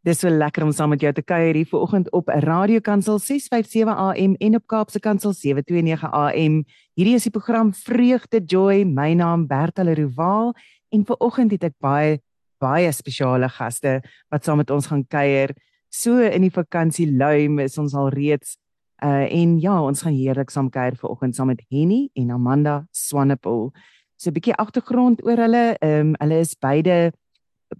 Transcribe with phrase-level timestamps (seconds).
[0.00, 3.96] Dis so lekker om saam met jou te kuier hier vanoggend op 'n radiokansel 657
[3.96, 6.64] AM en op Kaapse Kansel 729 AM.
[6.94, 8.84] Hierdie is die program Vreugde Joy.
[8.84, 10.56] My naam Bertha Leroux
[10.88, 12.20] en vanoggend het ek baie
[12.58, 14.00] baie spesiale gaste
[14.30, 15.50] wat saam met ons gaan kuier.
[15.90, 18.56] So in die vakansie luim is ons al reeds
[19.04, 23.70] uh en ja, ons gaan heerlik saam kuier vanoggend saam met Henny en Amanda Swanepoel.
[24.16, 25.76] So 'n bietjie agtergrond oor hulle.
[25.80, 27.12] Ehm um, hulle is beide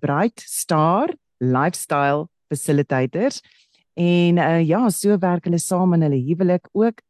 [0.01, 1.09] Bright Star
[1.41, 3.41] lifestyle facilitators
[3.95, 7.03] en uh, ja, so werk hulle saam in hulle huwelik ook.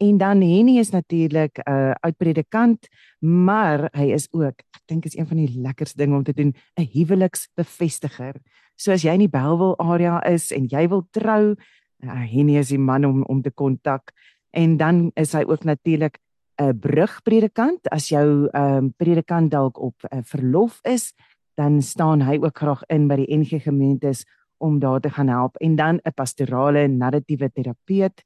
[0.00, 2.88] En dan Henny is natuurlik 'n uh, uitpredikant,
[3.18, 6.54] maar hy is ook, ek dink is een van die lekkerste dinge om te doen,
[6.78, 8.40] 'n huweliksbevestiger.
[8.76, 11.54] So as jy in die Bellville area is en jy wil trou,
[12.02, 14.12] uh, Henny is die man om om te kontak.
[14.50, 16.18] En dan is hy ook natuurlik
[16.60, 21.12] 'n brugpredikant as jou ehm um, predikant dalk op uh, verlof is
[21.60, 24.24] dan staan hy ook graag in by die NG gemeentes
[24.60, 28.24] om daar te gaan help en dan 'n pastorale narratiewe terapeut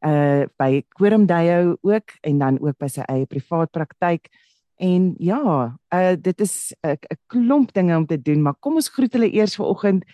[0.00, 4.28] uh by Quorumdayo ook en dan ook by sy eie privaat praktyk.
[4.76, 9.12] En ja, uh dit is 'n klomp dinge om te doen, maar kom ons groet
[9.12, 10.04] hulle eers vanoggend.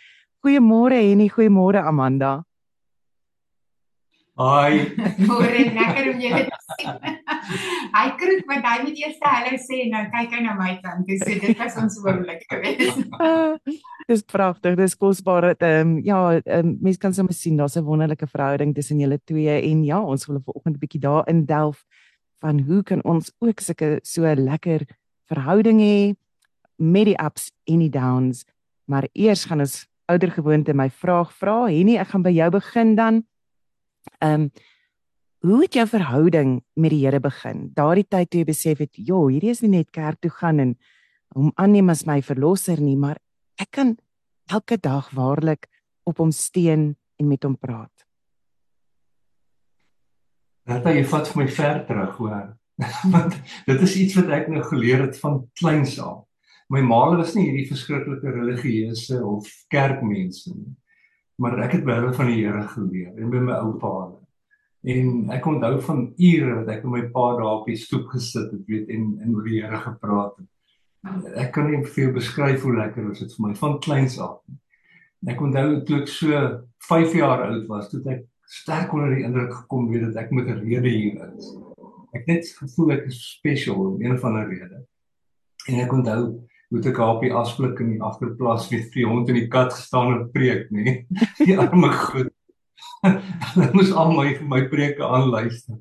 [0.43, 2.45] Goeiemôre Henny, goeiemôre Amanda.
[4.37, 4.93] Hi.
[5.17, 6.99] Môre lekker om julle te sien.
[7.93, 11.07] Hy kroek wat hy moet eers hallo sê en nou kyk hy na my kant.
[11.09, 12.99] Dis so dit was ons oomblik gewees.
[14.11, 14.77] dis pragtig.
[14.81, 15.53] Dis kosbaar.
[15.55, 16.19] Ehm um, ja,
[16.59, 20.27] um, mense kan sommer sien daar's 'n wonderlike verhouding tussen julle twee en ja, ons
[20.27, 21.85] wil vanoggend 'n bietjie daarin delf
[22.41, 24.87] van hoe kan ons ook sulke so lekker
[25.29, 26.15] verhouding hê
[26.77, 28.45] met die ups en die downs.
[28.85, 31.67] Maar eers gaan ons ouer gewoonte my vraag vra.
[31.67, 33.25] Henny, ek gaan by jou begin dan.
[34.21, 34.51] Ehm um,
[35.47, 37.71] hoe het jou verhouding met die Here begin?
[37.75, 40.77] Daardie tyd toe jy besef het, "Jo, hierdie is nie net kerk toe gaan en
[41.35, 43.19] hom aanneem as my verlosser nie, maar
[43.59, 43.99] ek kan
[44.49, 45.69] elke dag waarlik
[46.05, 48.07] op hom steun en met hom praat."
[50.67, 52.57] Net jy vat vir my ver terug, hoor.
[53.15, 56.25] Want dit is iets wat ek nou geleer het van kleins af.
[56.69, 60.77] My ma was nie hierdie verskriklike religieuse of kerkmense nie
[61.37, 63.93] maar ek het by hulle van die Here geleer en by my oupa.
[64.87, 68.53] En ek onthou van ure wat ek met my pa daar op die stoep gesit
[68.53, 70.51] het, weet en en oor die Here gepraat het.
[71.43, 74.39] Ek kan nie vir jou beskryf hoe lekker was dit vir my van kleins af.
[75.27, 76.43] Ek onthou toe ek so
[76.87, 80.47] 5 jaar oud was, toe ek sterk onder die indruk gekom weet dat ek met
[80.55, 81.51] 'n rede hier is.
[82.15, 84.87] Ek net gevoel ek is special om een of ander rede.
[85.67, 89.35] En ek onthou moet ek op die asblik in die agterplaas met die hond en
[89.35, 91.07] die kat gestaan en preek, nê?
[91.47, 92.36] Die arme goed.
[93.55, 95.79] Hulle moes al my my preke aanluister.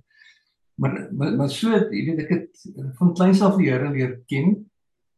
[0.76, 2.66] Maar maar, maar so, jy weet ek het
[3.00, 4.58] van kleins af die Here leer ken,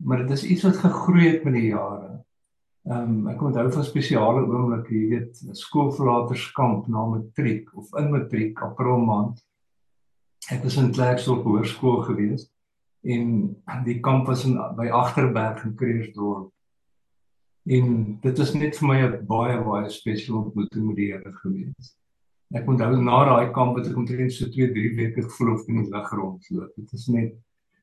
[0.04, 2.18] maar dit is iets wat gegroei het met die jare.
[2.88, 8.62] Ehm um, ek onthou van spesiale oomblikke, jy weet, skoolverlaterskamp na matriek of in matriek,
[8.64, 9.42] april maand.
[10.54, 12.54] Ek was in Klerksdorp hoërskool geweest
[13.08, 16.52] en die kamp was in by Agterberg in Kreersdorp.
[17.68, 21.96] En dit was net vir my 'n baie baie spesiale ontmoeting met die Here gewees.
[22.56, 25.84] Ek onthou na daai kamp het ek omtrent so 2, 3 weke gevoel of in
[25.84, 26.72] die lig rondloop.
[26.76, 27.36] Dit is net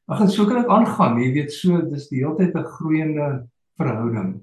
[0.06, 1.16] Ag en so kan dit aangaan.
[1.16, 4.40] Jy weet so dis die hele tyd 'n groeiende verhouding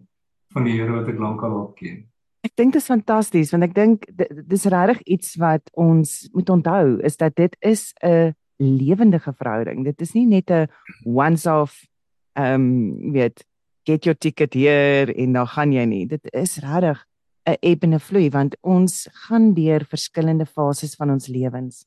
[0.54, 2.06] van die Here wat ek lankal al ken.
[2.44, 4.06] Ek dink dit is fantasties want ek dink
[4.50, 9.86] dis regtig iets wat ons moet onthou is dat dit is 'n lewendige verhouding.
[9.86, 10.68] Dit is nie net 'n
[11.06, 11.86] once off
[12.34, 13.46] ehm um, weet
[13.86, 16.06] get your ticket hier en dan gaan jy nie.
[16.08, 17.06] Dit is regtig
[17.46, 21.86] 'n ebb en 'n vloei want ons gaan deur verskillende fases van ons lewens.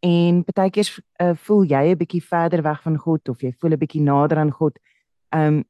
[0.00, 3.78] En partykeer uh, voel jy 'n bietjie verder weg van God of jy voel 'n
[3.78, 4.78] bietjie nader aan God.
[5.30, 5.64] Ehm um,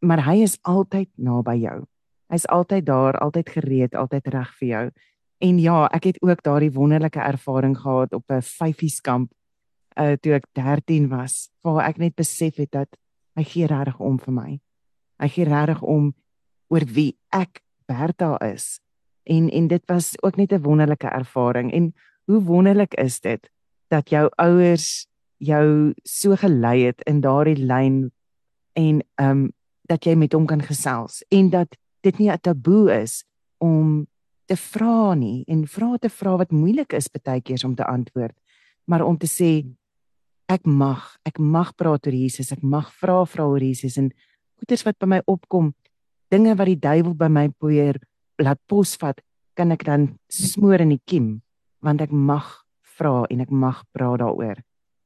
[0.00, 1.84] maar hy is altyd naby jou.
[2.30, 4.90] Hy's altyd daar, altyd gereed, altyd reg vir jou.
[5.38, 9.32] En ja, ek het ook daardie wonderlike ervaring gehad op 'n vyfieskamp
[9.96, 12.88] uh toe ek 13 was, waar ek net besef het dat
[13.34, 14.60] hy gee regtig om vir my.
[15.18, 16.12] Hy gee regtig om
[16.72, 18.78] oor wie ek Bertha is.
[19.24, 21.94] En en dit was ook net 'n wonderlike ervaring en
[22.24, 23.50] hoe wonderlik is dit
[23.88, 25.06] dat jou ouers
[25.36, 28.10] jou so gelei het in daardie lyn
[28.72, 29.52] en ehm um,
[29.88, 33.24] dat jy met hom kan gesels en dat dit nie 'n taboe is
[33.58, 34.06] om
[34.44, 38.36] te vra nie en vra te vra wat moeilik is baie keer om te antwoord
[38.84, 39.64] maar om te sê
[40.48, 44.08] ek mag, ek mag praat oor Jesus, ek mag vra vra oor Jesus en
[44.58, 45.72] goeters wat by my opkom,
[46.30, 48.00] dinge wat die duiwel by my probeer
[48.38, 49.20] laat posvat,
[49.58, 51.38] kan ek dan smoor in die kiem
[51.82, 52.46] want ek mag
[52.98, 54.58] vra en ek mag praat daaroor.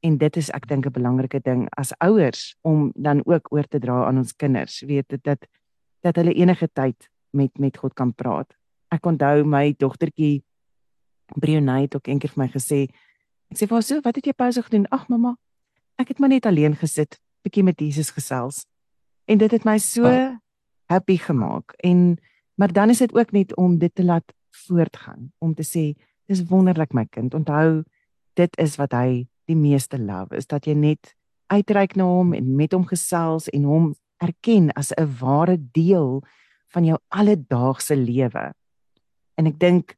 [0.03, 3.79] En dit is ek dink 'n belangrike ding as ouers om dan ook oor te
[3.79, 5.45] dra aan ons kinders, weet dit dat
[6.03, 8.53] dat hulle enige tyd met met God kan praat.
[8.91, 10.43] Ek onthou my dogtertjie
[11.39, 12.89] Brionay het ook eendag vir my gesê,
[13.49, 15.37] ek sê vir haar so, "Wat het jy pouse gedoen?" "Ag mamma,
[15.97, 18.65] ek het maar net alleen gesit, bietjie met Jesus gesels."
[19.25, 20.35] En dit het my so oh.
[20.85, 21.73] happy gemaak.
[21.77, 22.17] En
[22.55, 26.45] maar dan is dit ook net om dit te laat voortgaan, om te sê, "Dis
[26.47, 27.33] wonderlik my kind.
[27.33, 27.83] Onthou,
[28.33, 31.15] dit is wat hy die meeste love, is dat jy net
[31.47, 36.23] uitreik na hom en met hom gesels en hom erken as 'n ware deel
[36.67, 38.53] van jou alledaagse lewe.
[39.37, 39.95] En ek dink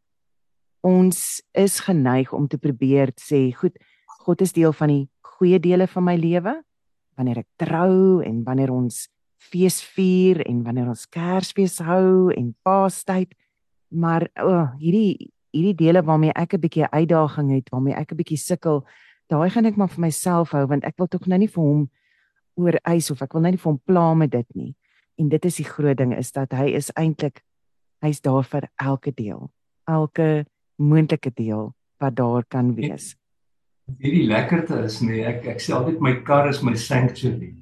[0.82, 3.78] ons is geneig om te probeer sê, goed,
[4.26, 6.64] God is deel van die goeie dele van my lewe
[7.16, 9.08] wanneer ek trou en wanneer ons
[9.52, 13.34] fees vier en wanneer ons Kersfees hou en Paastyd.
[13.94, 18.18] Maar o, oh, hierdie hierdie dele waarmee ek 'n bietjie uitdaging het, waarmee ek 'n
[18.18, 18.84] bietjie sukkel,
[19.30, 21.90] daai gaan ek maar vir myself hou want ek wil tog nou nie vir hom
[22.56, 24.76] oor eis of ek wil nou nie vir hom pla met dit nie.
[25.18, 27.42] En dit is die groot ding is dat hy is eintlik
[28.04, 29.52] hy's daar vir elke deel.
[29.88, 30.46] Elke
[30.78, 33.16] moontlike deel wat daar kan wees.
[34.00, 37.54] Hierdie lekkerte is nee, ek ek sê altyd my kar is my sanctuary.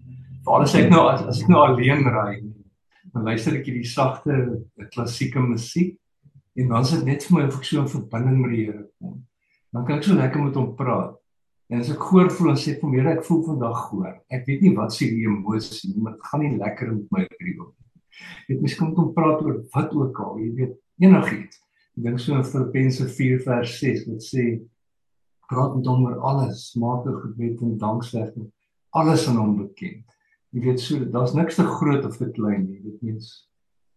[0.43, 2.41] Veral as ek nou as, as ek nou alleen ry,
[3.13, 4.33] dan luister ek hierdie sagte
[4.91, 5.93] klassieke musiek
[6.59, 8.83] en dan is dit net vir my of ek so 'n verbinding met die Here
[8.99, 9.21] kom.
[9.73, 11.15] Dan kan ek so lekker met hom praat.
[11.69, 14.19] En as ek hoor voel en sê vir my, ek voel vandag hoor.
[14.29, 17.23] Ek weet nie wat se die emosie nie, maar dit gaan nie lekker met my
[17.39, 17.73] drie op.
[18.49, 21.57] Dit miskien moet om praat oor wat ook al, jy weet, enigiets.
[21.97, 24.61] Ek dink so in Filippense 4 vers 6 wat sê
[25.49, 28.51] praat met hom oor alles, maak 'n gebed en danksegging,
[28.91, 30.12] alles aan hom bekend.
[30.53, 32.81] Jy weet so, daar's niks te groot of te klein nie.
[32.83, 33.31] Dit mens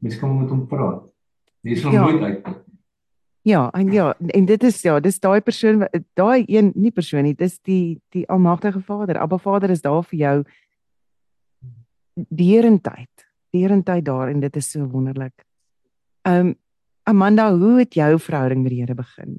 [0.05, 1.05] mens kan met hom praat.
[1.67, 2.05] Jy sal ja.
[2.05, 2.63] nooit uitkom.
[3.47, 5.85] Ja, en ja, en dit is ja, dis daai persoon
[6.19, 9.21] daai een nie persoon nie, dis die die almagtige Vader.
[9.23, 10.37] Abba Vader is daar vir jou
[12.15, 13.27] deurentyd.
[13.55, 15.45] Deurentyd daar en dit is so wonderlik.
[16.27, 16.57] Um
[17.07, 19.37] Amanda, hoe het jou verhouding met die Here begin?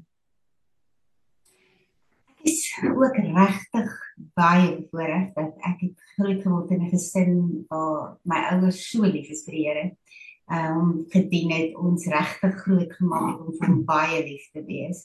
[2.32, 8.18] Ek is ook regtig baie bevoorreg dat ek het groot geword in 'n gesin waar
[8.24, 9.86] my ouers so lief is vir die Here
[10.48, 15.04] um gedien het ons regtig groot gemaak om vir baie lief te wees.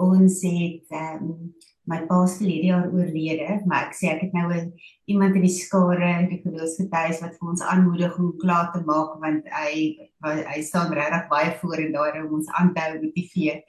[0.00, 1.54] Ons het um
[1.88, 4.72] my pa se verlede jaar oorlede, maar ek sê ek het nou 'n
[5.06, 9.44] iemand in die skare, die geloofsgetuies wat vir ons aanmoedig om klaar te maak want
[9.52, 13.62] hy hy staan regtig baie voor en daar om ons aan te motiveer.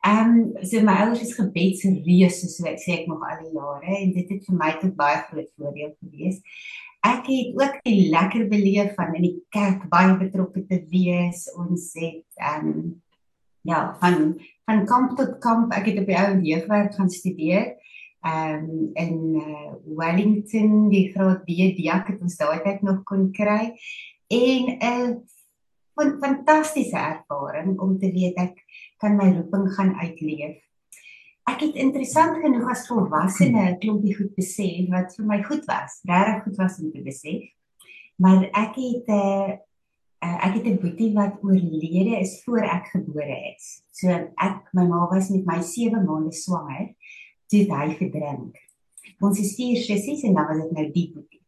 [0.00, 3.96] Ehm um, so my ouers is gebedsreuse so ek sê ek nog al die jare
[3.98, 6.40] en dit het vir my tot baie groot voordeel gewees
[7.00, 11.46] ek het ook die lekker beleef van in die kerk baie betrokke te wees.
[11.56, 12.82] Ons het ehm um,
[13.62, 15.72] ja, van van kamp tot kamp.
[15.72, 17.74] Ek het op die ou jeugwerk gaan studeer.
[18.20, 23.72] Ehm um, in uh, Wellington, die groot B-diak het ons daai tyd nog kon kry.
[24.28, 25.16] En 'n
[25.96, 28.56] uh, fantastiese ervaring om te weet ek
[29.00, 30.60] kan my roeping gaan uitleef
[31.50, 36.00] ek het interessant genoeg as volwassene 'n klompie goed besef wat vir my goed was,
[36.08, 37.42] regtig goed was om te besef.
[38.16, 39.50] Maar ek het 'n uh,
[40.26, 43.82] uh, ek het 'n boetie wat oorlede is voor ek gebore is.
[43.90, 46.94] So ek my ma was met my 7 maande swanger
[47.48, 48.56] toe hy verdrink.
[49.20, 51.39] Ons is vier sissies en dan was dit nou die boetie.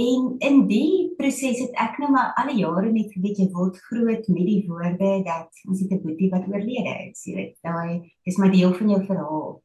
[0.00, 3.76] En in die proses het ek nou maar al die jare net geweet jy word
[3.88, 7.24] groot met die woorde dat ons het 'n boetie wat oorlede is.
[7.26, 9.62] Jy weet, daai is maar deel van jou verhaal.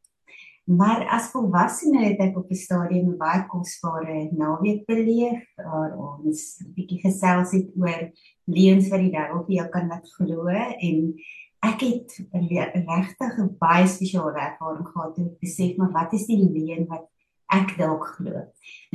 [0.65, 6.73] Maar as volwassene het ek op 'n stadium baie kosbare naweek beleef waar ons 'n
[6.73, 8.11] bietjie gesels het oor
[8.45, 11.13] leuns wat die duiwel vir jou kan laat glo en
[11.61, 16.41] ek het regtig 'n baie spesiale ervaring gehad om te besef maar wat is die
[16.41, 17.07] leuen wat
[17.53, 18.45] ek dalk glo.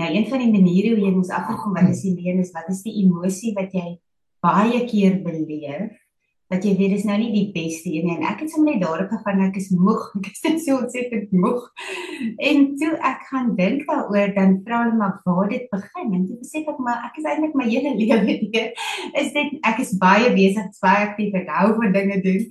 [0.00, 2.68] Nou een van die maniere hoe jy mos afkom wat is die leen is wat
[2.68, 3.98] is die emosie wat jy
[4.42, 5.98] baie keer beleef
[6.50, 8.82] wat jy weet is nou nie die beste een nie en ek het sommer net
[8.82, 11.68] daarop gegaan ek is moeg ek is net so ontsettend moeg
[12.50, 16.38] en toe ek gaan dink daaroor dan vra hulle maar waar dit begin en toe
[16.48, 18.72] sê ek maar ek is eintlik my hele lewe hier
[19.22, 22.48] is dit ek is baie besig baie aktief ek hou van dinge doen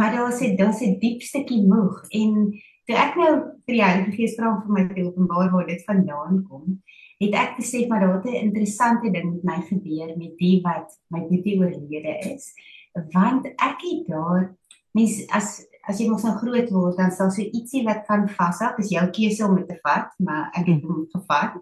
[0.00, 2.54] maar daar sê daar's 'n diep stukkie moeg en
[2.92, 3.30] toe ek nou
[3.64, 6.78] vir die Heilige Gees vra om vir my te openbaar waar dit vandaan kom,
[7.22, 10.88] het ek besef maar daar het 'n interessante ding met my gebeur met die wat
[11.10, 12.52] my boetie oorlede is,
[13.14, 14.54] want ek het daar
[14.92, 18.76] mens as as jy mos nou groot word dan sal so ietsie wat kan vashou,
[18.76, 21.58] dis jou keuse om dit te vat, maar ek het hom gevat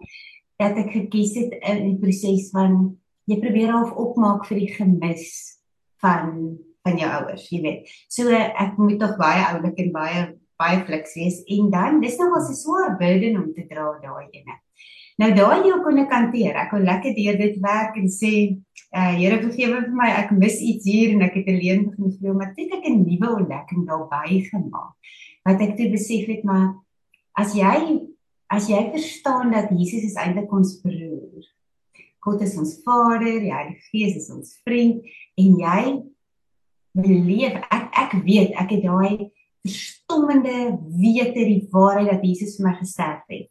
[0.59, 5.57] dat ek gekies het in die proses van jy probeer half opmaak vir die gemis
[6.01, 7.89] van van jou ouers, jy weet.
[8.09, 12.37] So ek moet tog baie oulik en baie baie fliks wees en dan dis nog
[12.37, 14.61] 'n swaar burden om te dra daai ene.
[15.21, 16.55] Nou daai deel kon ek hanteer.
[16.57, 18.57] Ek kon lekker deur dit werk en sê,
[18.91, 22.33] uh Here vergewe vir my, ek mis iets hier en ek het alleen begin glo,
[22.33, 24.93] maar dit het 'n nuwe ontdekking daarbey gemaak.
[25.45, 26.75] Wat ek toe besef het maar
[27.37, 28.01] as jy
[28.51, 31.45] as jy verstaan dat Jesus is eintlik ons broer.
[32.19, 35.05] God is ons Vader, die Heilige Gees is ons vriend
[35.39, 35.83] en jy
[36.91, 39.31] beleef ek ek weet ek het daai
[39.65, 43.47] verstommende wete die waarheid dat Jesus vir my gesterf het.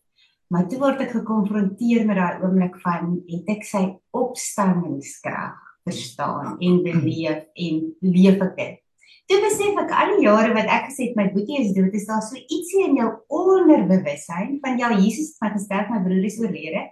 [0.51, 3.85] Maar toe word ek gekonfronteer met daai oomblik van het ek sy
[4.19, 8.81] opstandingskrag verstaan en beleef en leef ek dit.
[9.31, 12.09] Toe besef ek al die jare wat ek gesê het my boetie is dood, is
[12.09, 16.41] daar so ietsie in jou onderbewussyn van ja Jesus het my gesterf, my broer is
[16.43, 16.89] oorlede.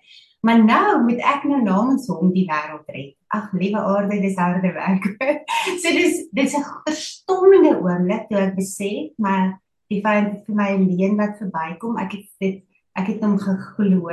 [0.47, 3.18] Maar nou moet ek nou namens hom die wêreld red.
[3.29, 5.05] Ag liewe aarde, dis harde werk.
[5.83, 9.59] so dis dis 'n verstommende oomblik toe ek besef, maar
[9.93, 12.65] die feit vir my leen wat verbykom, ek het dit
[12.99, 14.11] ek het hom geglo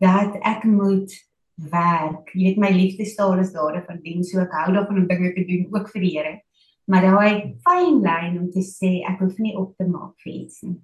[0.00, 1.10] dat ek moet
[1.54, 2.30] werk.
[2.34, 5.32] Jy weet my liefde staal is daar van dien, so ek hou daarvan om dinge
[5.34, 6.34] te doen ook vir die Here.
[6.90, 10.62] Maar daai fyn lyn om te sê ek hoef nie op te maak vir iets
[10.66, 10.78] nie.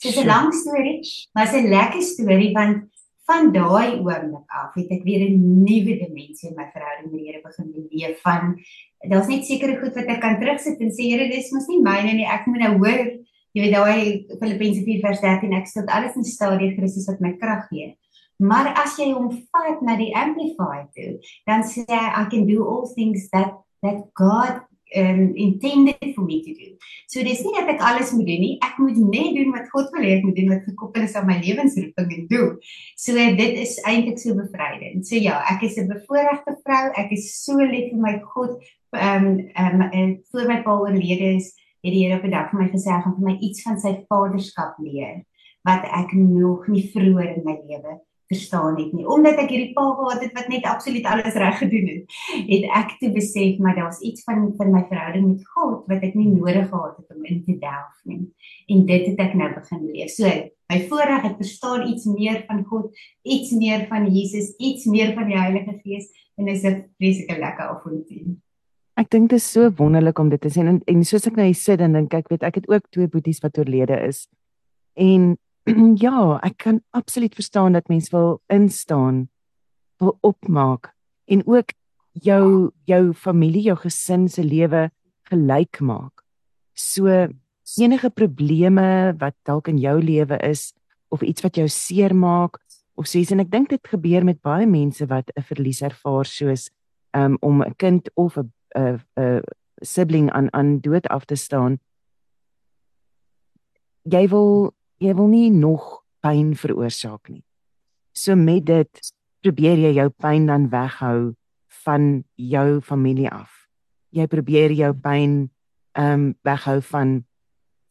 [0.00, 1.00] Dit is 'n lang storie,
[1.34, 2.88] maar 'n lekker storie want
[3.30, 7.28] van daai oomblik af het ek weer 'n nuwe dimensie in my verhouding met die
[7.28, 8.58] Here begin beleef van
[9.10, 12.12] daar's net sekere goed wat ek kan terugsit en sê Here dis mos nie myne
[12.14, 12.26] nie.
[12.26, 13.00] Ek moet nou hoor
[13.54, 17.68] jy weet daai Filippense 4:13 ek sê alles in staat deur Christus wat my krag
[17.70, 17.96] gee.
[18.38, 22.64] Maar as jy hom vat na die amplified toe dan sê hy I can do
[22.64, 26.74] all things that that God um intended for me to do.
[27.08, 28.56] So dis nie dat ek alles moet doen nie.
[28.64, 31.28] Ek moet net doen wat God wil hê ek moet doen wat gekoppel is aan
[31.28, 32.50] my lewensroeping en doel.
[32.96, 35.06] So dit is eintlik so bevrydend.
[35.06, 36.84] So ja, ek is 'n bevoorregte vrou.
[36.96, 38.60] Ek is so lief vir my God.
[38.92, 42.60] Um um en voor my pa oorlede is, het die Here op 'n dag vir
[42.60, 45.24] my gesê hy gaan vir my iets van sy vaderskap leer
[45.62, 49.06] wat ek nog nie vroeër in my lewe verstaan het nie.
[49.10, 52.18] Omdat ek hierdie pa gehad het wat net absoluut alles reg gedoen het
[52.50, 56.14] het ek te besef maar daar's iets van van my verhouding met God wat ek
[56.18, 58.22] nie nodig gehad het om in te delf nie.
[58.70, 60.30] En dit het ek nou begin leer so
[60.70, 65.26] my voorreg ek verstaan iets meer van God iets meer van Jesus iets meer van
[65.26, 66.06] die Heilige Gees
[66.38, 68.38] en dit is 'n vreeslike lekker avontuur
[69.00, 70.66] Ek dink dit is so wonderlik om dit te sien.
[70.66, 73.08] En, en soos ek nou hier sit en dink ek weet ek het ook twee
[73.08, 74.26] boeties wat oorlede is.
[74.92, 75.38] En
[76.04, 79.28] ja, ek kan absoluut verstaan dat mens wil instaan,
[79.98, 80.92] wil opmaak
[81.30, 81.72] en ook
[82.12, 84.90] jou jou familie, jou gesin se lewe
[85.30, 86.24] gelyk maak.
[86.74, 87.28] So
[87.78, 90.72] enige probleme wat dalk in jou lewe is
[91.08, 92.58] of iets wat jou seermaak
[92.94, 96.70] of sies en ek dink dit gebeur met baie mense wat 'n verlies ervaar soos
[97.14, 99.42] um, om 'n kind of 'n 'n 'n
[99.82, 101.78] sibling aan aan dood af te staan.
[104.02, 107.42] Jy wil jy wil nie nog pyn veroorsaak nie.
[108.12, 111.32] So met dit probeer jy jou pyn dan weghou
[111.84, 113.50] van jou familie af.
[114.12, 115.48] Jy probeer jou pyn
[115.98, 117.24] ehm um, weghou van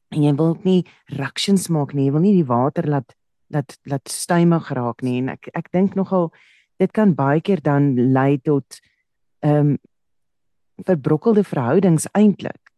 [0.09, 2.07] en jy wil nie reactions maak nie.
[2.07, 3.15] Jy wil nie die water laat
[3.49, 6.29] laat laat stuimig raak nie en ek ek dink nogal
[6.79, 8.79] dit kan baie keer dan lei tot
[9.41, 9.77] ehm um,
[10.85, 12.71] verbrokkelde verhoudings eintlik.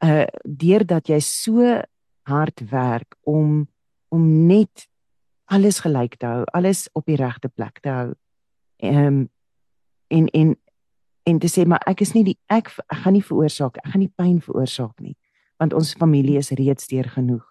[0.00, 1.82] Uh deurdat jy so
[2.28, 3.66] hard werk om
[4.08, 4.86] om net
[5.52, 8.08] alles gelyk te hou, alles op die regte plek te hou.
[8.84, 9.28] Ehm um,
[10.08, 10.56] en en
[11.28, 14.04] en te sê maar ek is nie die ek, ek gaan nie veroorsaak, ek gaan
[14.04, 15.16] nie pyn veroorsaak nie,
[15.60, 17.44] want ons familie is reeds deur genoeg.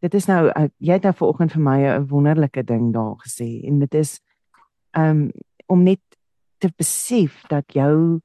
[0.00, 3.78] Dit is nou jy het nou vanoggend vir my 'n wonderlike ding daar gesê en
[3.78, 4.20] dit is
[4.96, 5.30] ehm um,
[5.66, 6.00] om net
[6.58, 8.20] te besef dat jou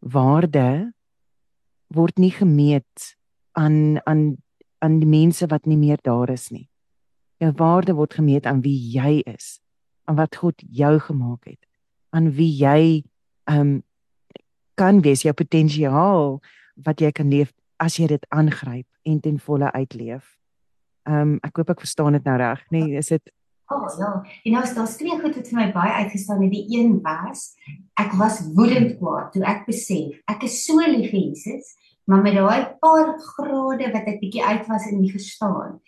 [0.00, 0.92] waarde
[1.94, 3.16] word nie gemeet
[3.52, 4.36] aan aan
[4.84, 6.68] aan die mense wat nie meer daar is nie.
[7.42, 9.60] Jou waarde word gemeet aan wie jy is,
[10.04, 11.60] aan wat God jou gemaak het,
[12.10, 13.04] aan wie jy
[13.50, 13.82] um
[14.76, 16.36] kan wees, jou potensiaal
[16.84, 20.36] wat jy kan leef as jy dit aangryp en ten volle uitleef.
[21.08, 22.84] Um ek hoop ek verstaan dit nou reg, nê?
[22.84, 23.32] Nee, is dit
[23.66, 26.52] Oh ja, en nou is daar twee goed wat vir my baie uitgestaan het.
[26.52, 27.56] Die een was
[27.98, 31.72] ek was woedend kwaad toe ek besef ek is so lief vir Jesus
[32.06, 35.80] maar met daai paar grade wat ek bietjie uit was in die verstaan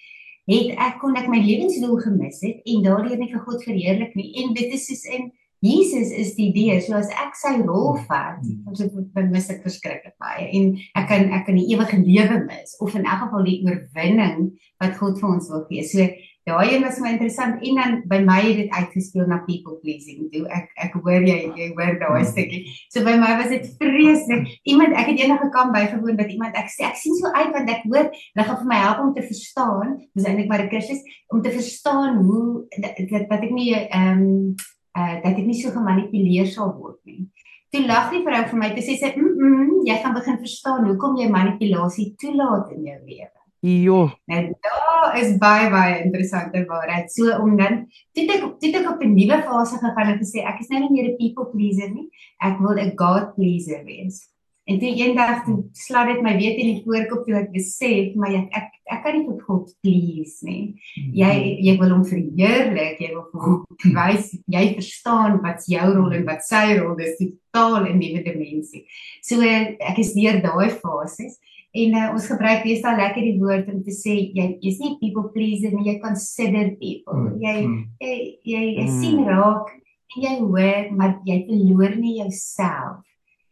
[0.49, 4.31] het ek kon ek my lewensdoel gemis het en daardeur nie vir God verheerlik nie.
[4.43, 5.29] En dit is soos in
[5.65, 6.79] Jesus is die deur.
[6.85, 10.47] So as ek sy rol vat ons het mis ek verskriklik baie.
[10.57, 14.49] En ek kan ek kan die ewige lewe mis of in elk geval die oorwinning
[14.81, 15.85] wat God vir ons wil gee.
[15.85, 16.07] So
[16.49, 20.27] daai een was my interessant en dan by my het dit uitgespeel na people pleasing.
[20.33, 22.31] Toe ek ek hoor jy jy hoor daai hmm.
[22.33, 22.63] stukkie.
[22.93, 24.49] So by my was dit vreeslik.
[24.69, 27.73] Iemand ek het eendag gekom bygewoon dat iemand ek sê ek sien so uit want
[27.75, 29.97] ek hoor hulle gaan vir my help om te verstaan.
[30.17, 32.99] Dis eintlik maar 'n kursus om te verstaan hoe dat
[33.31, 34.55] dat ek nie ehm um,
[34.99, 37.29] uh, dat ek nie so gemanipuleer sal word nie.
[37.69, 40.87] Toe lag die vrou vir my te sê sy, "Mm, mm jy gaan begin verstaan
[40.89, 44.07] hoekom jy manipulasie toelaat in jou lewe." Jo.
[44.31, 47.11] Nou daar is baie baie interessante waarheid.
[47.13, 50.61] So om dan dit ek dit ek op 'n nuwe fase gegaan en gesê ek
[50.61, 52.09] is nou nie meer 'n people pleaser nie.
[52.41, 54.29] Ek wil 'n God pleaser wees.
[54.69, 58.35] En toe eendag toe slaat dit my weet in die voorkop toe ek besef maar
[58.37, 60.77] ek ek, ek kan nie vir God please nie.
[61.17, 63.65] Jy jy wil hom verheerlik, jy wil hom
[63.97, 68.85] wys jy verstaan wat jou rol en wat sy rol is totaal 'n nuwe dimensie.
[69.23, 71.41] So ek is deur daai fases.
[71.79, 75.29] En uh, ons gebruik meestal lekker die woord om te sê jy is nie people
[75.35, 77.19] pleaser nie, jy consider people.
[77.19, 77.57] Mm, jy
[78.03, 78.15] jy
[78.53, 78.97] jy, jy mm.
[79.03, 79.75] sien raak
[80.15, 83.05] en jy hoor maar jy verloor nie jouself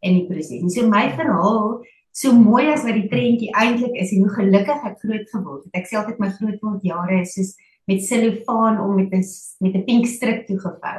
[0.07, 0.63] in die proses.
[0.63, 1.85] En so my verhaal
[2.17, 5.83] so mooi as wat die prentjie eintlik is en hoe gelukkig ek groot geword het.
[5.83, 7.55] Ek sê altyd my grootword jare is soos
[7.87, 9.23] met selofaan om met 'n
[9.61, 10.99] met 'n pink strik toegevou.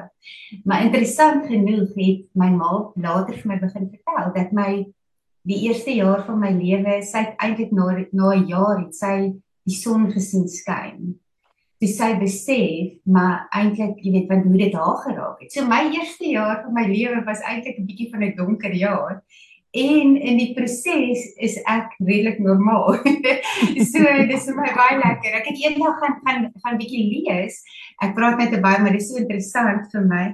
[0.64, 4.86] Maar interessant genoeg het my ma later vir my begin vertel dat my
[5.48, 9.34] die eerste jaar van my lewe, sy het eintlik na na 'n jaar het sy
[9.68, 11.16] die son gesien skyn.
[11.80, 15.51] Dis sy besef, maar eintlik, jy weet, want hoe dit haar geraak het.
[15.51, 19.22] So my eerste jaar van my lewe was eintlik 'n bietjie van 'n donker jaar.
[19.72, 22.98] En in die proses is ek redelik normaal.
[23.92, 24.00] so
[24.32, 25.32] dis vir my baie lekker.
[25.38, 27.62] Ek het eendag gaan gaan gaan bietjie lees.
[28.01, 30.34] Ek praat net baie, maar dit is so interessant vir my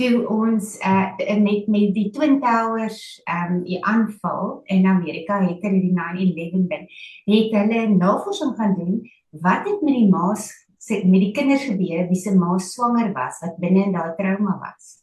[0.00, 1.12] toe ons uh,
[1.44, 6.68] met met die Twin Towers ehm um, die aanval in Amerika het hulle die 9/11
[6.72, 6.86] ding
[7.34, 8.96] het hulle navorsing gaan doen
[9.44, 10.48] wat het met die maas
[10.88, 14.96] met die kinders gebeur wie se ma swanger was wat binne in daai trauma was.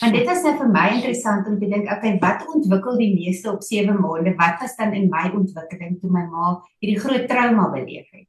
[0.00, 3.50] Want dit was net vir my interessant om te dink, okay, wat ontwikkel die meeste
[3.52, 4.32] op 7 maande?
[4.38, 8.24] Wat was dan in my ontwikkeling toe my ma hierdie groot trauma beleef het?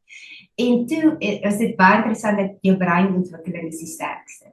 [0.59, 4.50] En toe eh, is dit baie interessant dat jou breinontwikkeling is die sterkste.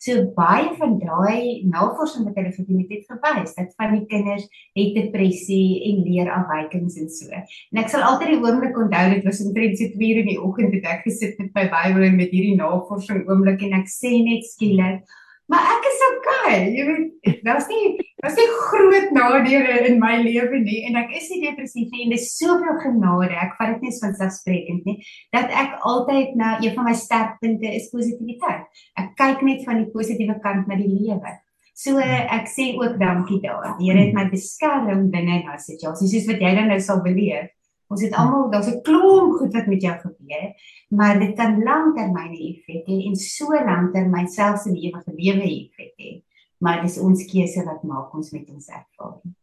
[0.00, 4.46] So baie van daai navorsing wat hulle gedoen het, het gewys dat van die kinders
[4.78, 7.28] het depressie en leerafwykings en so.
[7.36, 10.40] En ek sal altyd die oomblik onthou dit was omtrent so 2 uur in die
[10.40, 14.14] oggend het ek gesit met my Bybel en met hierdie navorsing oomblik en ek sê
[14.24, 15.04] net skielik
[15.50, 16.58] Maar ek is okay.
[16.70, 21.26] Jy weet, daar's nie daar's nie groot nadele in my lewe nie en ek is
[21.32, 23.34] nie depressief nie en dis soveel genade.
[23.34, 24.96] Ek vat dit nie van selfsprekend nie
[25.34, 28.82] dat ek altyd na een van my sterkpunte is positiwiteit.
[29.00, 31.34] Ek kyk net van die positiewe kant na die lewe.
[31.80, 33.74] So ek sê ook dankie daar.
[33.78, 37.50] Die Here het my beskerm binne daai situasie soos wat jy dan nou sal beleef.
[37.90, 40.54] Ons het almal daar's 'n klomp goed wat met jou gebeur,
[40.88, 46.22] maar dit kan langtermyn effek hê en so langtermyn selfs die ewige lewe effek hê.
[46.58, 49.34] Maar dis ons keuse wat maak ons met ons ervaring.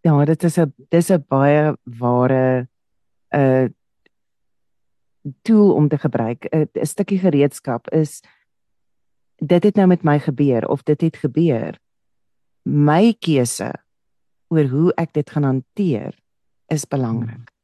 [0.00, 2.68] Ja, dit is 'n dis 'n baie ware
[3.32, 3.68] 'n uh,
[5.42, 6.46] tool om te gebruik.
[6.52, 8.22] 'n uh, stukkie gereedskap is
[9.36, 11.78] dit het nou met my gebeur of dit het gebeur.
[12.62, 13.72] My keuse
[14.48, 16.14] oor hoe ek dit gaan hanteer
[16.66, 17.55] is belangrik.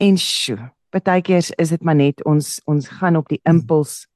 [0.00, 4.06] En sjoe, partykeer is dit maar net ons ons gaan op die impuls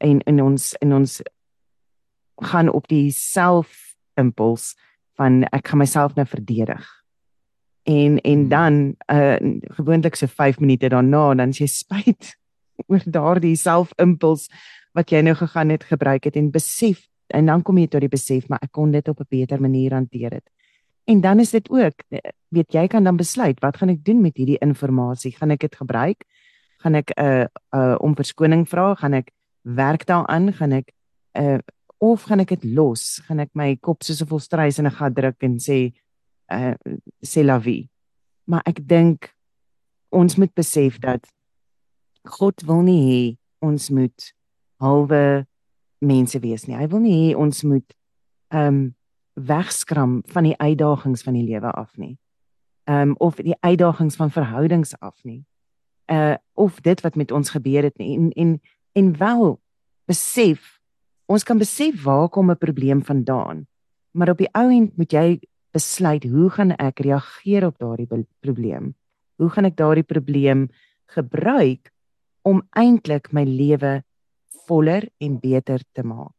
[0.00, 1.18] en in ons in ons
[2.48, 3.74] gaan op die self
[4.16, 4.72] impuls
[5.20, 6.86] van ek gaan myself nou verdedig.
[7.84, 8.48] En en hmm.
[8.48, 8.80] dan
[9.12, 9.36] uh
[9.76, 12.32] gewoonlik so 5 minute daarna dan jy spyt
[12.90, 14.48] oor daardie self impuls
[14.96, 18.12] wat jy nou gegaan het gebruik het en besef en dan kom jy tot die
[18.12, 20.48] besef maar ek kon dit op 'n beter manier hanteer het.
[21.06, 22.02] En dan is dit ook
[22.48, 25.36] weet jy kan dan besluit wat gaan ek doen met hierdie inligting?
[25.38, 26.24] Gaan ek dit gebruik?
[26.82, 28.94] Gaan ek 'n uh, uh, om verskoning vra?
[28.94, 29.30] Gaan ek
[29.62, 30.52] werk daaraan?
[30.52, 30.92] Gaan ek
[31.38, 31.58] uh,
[31.98, 33.22] of gaan ek dit los?
[33.26, 35.92] Gaan ek my kop soos 'n volstrys in 'n gat druk en sê
[36.52, 36.74] uh
[37.22, 37.88] sê la vie.
[38.44, 39.34] Maar ek dink
[40.10, 41.26] ons moet besef dat
[42.24, 44.34] God wil nie hê ons moet
[44.80, 45.46] halwe
[45.98, 46.76] mense wees nie.
[46.76, 47.94] Hy wil nie hê ons moet
[48.50, 48.95] um
[49.36, 52.16] wegskram van die uitdagings van die lewe af nie.
[52.84, 55.44] Ehm um, of die uitdagings van verhoudings af nie.
[56.06, 58.60] Uh of dit wat met ons gebeur het nie en en
[58.92, 59.60] en wel
[60.04, 60.80] besef
[61.26, 63.66] ons kan besef waar kom 'n probleem vandaan.
[64.10, 68.94] Maar op die ou end moet jy besluit hoe gaan ek reageer op daardie probleem?
[69.36, 70.68] Hoe gaan ek daardie probleem
[71.06, 71.92] gebruik
[72.42, 74.04] om eintlik my lewe
[74.66, 76.35] voller en beter te maak?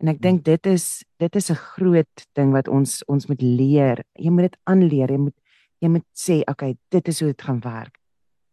[0.00, 4.04] En ek dink dit is dit is 'n groot ding wat ons ons moet leer.
[4.16, 5.10] Jy moet dit aanleer.
[5.10, 5.36] Jy moet
[5.80, 7.98] jy moet sê, okay, dit is hoe dit gaan werk.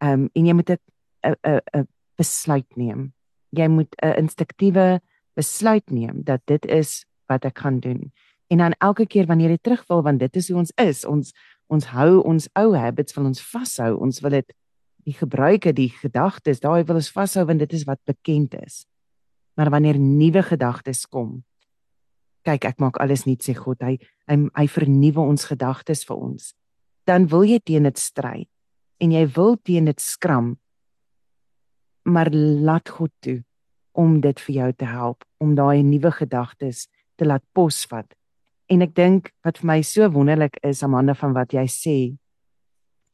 [0.01, 0.77] Ehm um, en jy moet 'n
[1.23, 3.13] 'n 'n besluit neem.
[3.49, 5.01] Jy moet 'n instiktiewe
[5.35, 8.11] besluit neem dat dit is wat ek gaan doen.
[8.47, 11.33] En dan elke keer wanneer jy terugval want dit is hoe ons is, ons
[11.67, 13.97] ons hou ons ou habits van ons vashou.
[13.99, 14.53] Ons wil dit
[15.03, 18.85] die gebruike, die gedagtes, daai wil ons vashou want dit is wat bekend is.
[19.57, 21.41] Maar wanneer nuwe gedagtes kom,
[22.47, 23.97] kyk ek maak alles nuut sê God, hy
[24.29, 26.53] hy, hy vernuwe ons gedagtes vir ons.
[27.07, 28.45] Dan wil jy teen dit stry
[29.03, 30.55] en jy wil teen dit skram.
[32.07, 33.41] Maar laat God toe
[33.97, 36.85] om dit vir jou te help om daai nuwe gedagtes
[37.17, 38.07] te laat posvat.
[38.69, 41.97] En ek dink wat vir my so wonderlik is Amanda van wat jy sê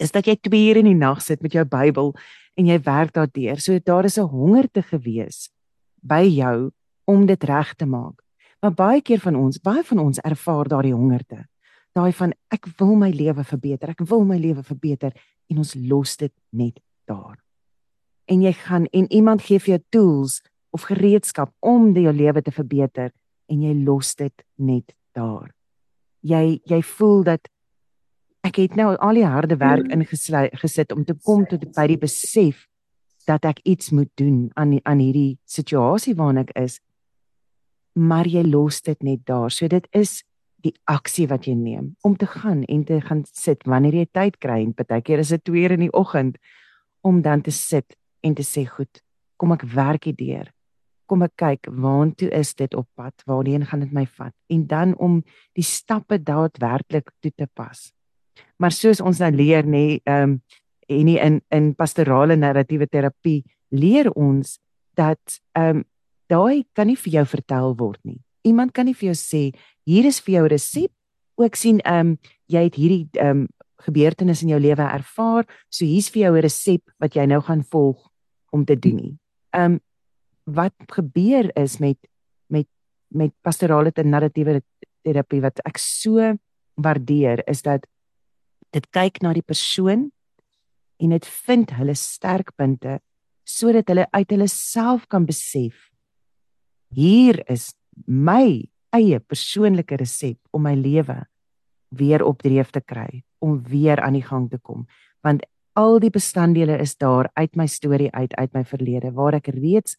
[0.02, 2.12] is dat jy 2 ure in die nag sit met jou Bybel
[2.60, 3.62] en jy werk daardeur.
[3.62, 5.50] So daar is 'n honger te gewees
[6.04, 6.72] by jou
[7.10, 8.20] om dit reg te maak.
[8.64, 11.44] Maar baie keer van ons, baie van ons ervaar daardie hongerte.
[11.94, 15.14] Daai van ek wil my lewe verbeter, ek wil my lewe verbeter
[15.52, 17.38] en ons los dit net daar.
[18.32, 20.40] En jy gaan en iemand gee vir jou tools
[20.74, 23.12] of gereedskap om jou lewe te verbeter
[23.52, 25.52] en jy los dit net daar.
[26.24, 27.52] Jy jy voel dat
[28.48, 30.02] ek het nou al die harde werk hmm.
[30.02, 32.66] ingesit om te kom tot by die besef
[33.28, 36.80] dat ek iets moet doen aan aan hierdie situasie waarin ek is.
[37.94, 39.52] Maar jy los dit net daar.
[39.52, 40.24] So dit is
[40.64, 44.40] die aksie wat jy neem om te gaan en te gaan sit wanneer jy tyd
[44.40, 46.38] kry en partykeer is dit 2:00 in die oggend
[47.02, 49.04] om dan te sit en te sê goed,
[49.38, 50.52] kom ek werk hier deur
[51.10, 54.96] kom ek kyk waantoe is dit op pad waarheen gaan dit my vat en dan
[54.96, 55.20] om
[55.58, 57.92] die stappe daadwerklik toe te pas
[58.58, 60.42] maar soos ons nou leer nê ehm um,
[61.00, 64.60] en nie in in pastorale narratiewe terapie leer ons
[64.98, 65.84] dat ehm um,
[66.32, 68.22] daai kan nie vir jou vertel word nie.
[68.48, 69.52] Iemand kan nie vir jou sê
[69.86, 70.92] hier is vir jou resep.
[71.36, 73.48] Ook sien ehm um, jy het hierdie ehm um,
[73.84, 77.64] gebeurtenis in jou lewe ervaar so hier's vir jou 'n resep wat jy nou gaan
[77.64, 78.10] volg
[78.52, 79.18] om te doen nie.
[79.52, 79.80] Ehm um,
[80.46, 81.98] wat gebeur is met
[82.48, 82.68] met
[83.08, 84.62] met pastorale en narratiewe
[85.04, 86.38] terapie wat ek so
[86.76, 87.86] waardeer is dat
[88.74, 90.12] dit kyk na die persoon
[91.00, 93.00] en dit vind hulle sterkpunte
[93.44, 95.90] sodat hulle uit hulle self kan besef
[96.94, 97.74] hier is
[98.06, 101.18] my eie persoonlike resep om my lewe
[101.98, 104.86] weer op dreef te kry om weer aan die gang te kom.
[105.26, 105.44] Want
[105.78, 109.98] al die bestanddele is daar uit my storie uit uit my verlede waar ek reeds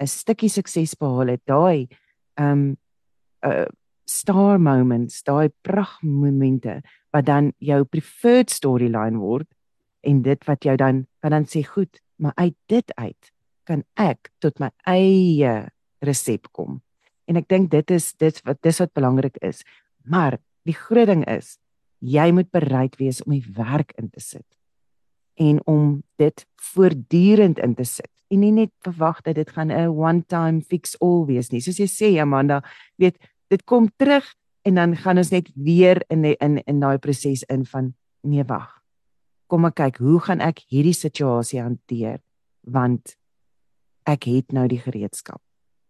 [0.00, 1.88] 'n stukkie sukses behaal het, daai
[2.36, 2.76] um
[3.42, 3.66] uh
[4.08, 9.48] star moments, daai pragtmomente wat dan jou preferred storyline word
[10.06, 13.32] en dit wat jou dan kan dan sê goed, maar uit dit uit
[13.66, 15.66] kan ek tot my eie
[16.06, 16.80] resep kom.
[17.26, 19.64] En ek dink dit is dit wat dis wat belangrik is.
[20.06, 21.56] Maar die groot ding is
[21.98, 24.46] jy moet bereid wees om die werk in te sit
[25.36, 29.88] en om dit voortdurend in te sit en nie net verwag dat dit gaan 'n
[29.90, 31.60] one time fix all wees nie.
[31.60, 32.62] Soos jy sê Amanda,
[32.98, 33.16] weet
[33.48, 34.24] dit kom terug
[34.62, 38.44] en dan gaan ons net weer in die, in in daai proses in van nee
[38.44, 38.82] wag.
[39.46, 42.18] Kom ek kyk, hoe gaan ek hierdie situasie hanteer?
[42.66, 43.14] Want
[44.06, 45.40] ek het nou die gereedskap.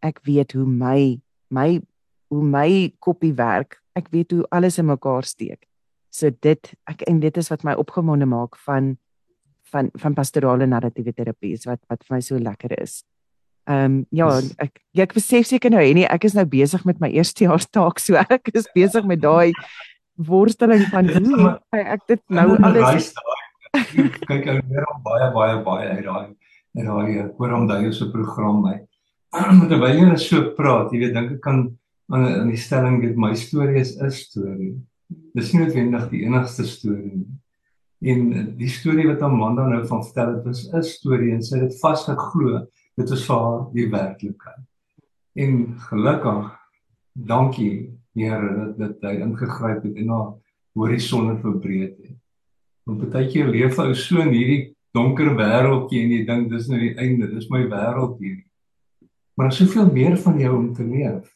[0.04, 1.20] Ek weet hoe my
[1.52, 1.80] my
[2.32, 3.78] hoe my koppie werk.
[3.96, 5.64] Ek weet hoe alles in mekaar steek.
[6.10, 8.96] So dit ek en dit is wat my opgewonde maak van
[9.72, 13.02] van van pastorale narratiewe terapie is wat wat vir my so lekker is.
[13.66, 14.28] Ehm um, ja,
[14.62, 17.98] ek ek besef seker nou en ek is nou besig met my eerste jaar taak
[18.02, 19.52] so ek is besig met daai
[20.16, 23.12] worsteling van hoe ek dit nou alles
[24.28, 26.34] kyk ou meer om baie baie baie uit daai
[26.76, 28.76] daai eh, oor om daai so program my.
[29.68, 31.64] Terwyl jy net so praat, jy weet dink ek kan
[32.12, 34.76] aan in die stelling dit my storie is 'n storie.
[35.34, 37.32] Dis nie noodwendig die enigste storie nie.
[38.06, 41.70] En die storie wat Amanda nou van vertel het, was 'n storie en sy het
[41.70, 42.66] dit vasgeglo.
[42.96, 44.64] Dit was vir die werklikheid.
[45.36, 46.52] En gelukkig,
[47.12, 50.28] dankie Here dat dat hy ingegryp het en haar
[50.72, 52.16] horisonne verbreek het.
[52.86, 54.60] Want baie keer leef ou so in hierdie
[54.94, 58.38] donker wêreldjie en jy dink dis nou die einde, dis my wêreld hier.
[59.36, 61.26] Maar daar's soveel meer van jou om te leef.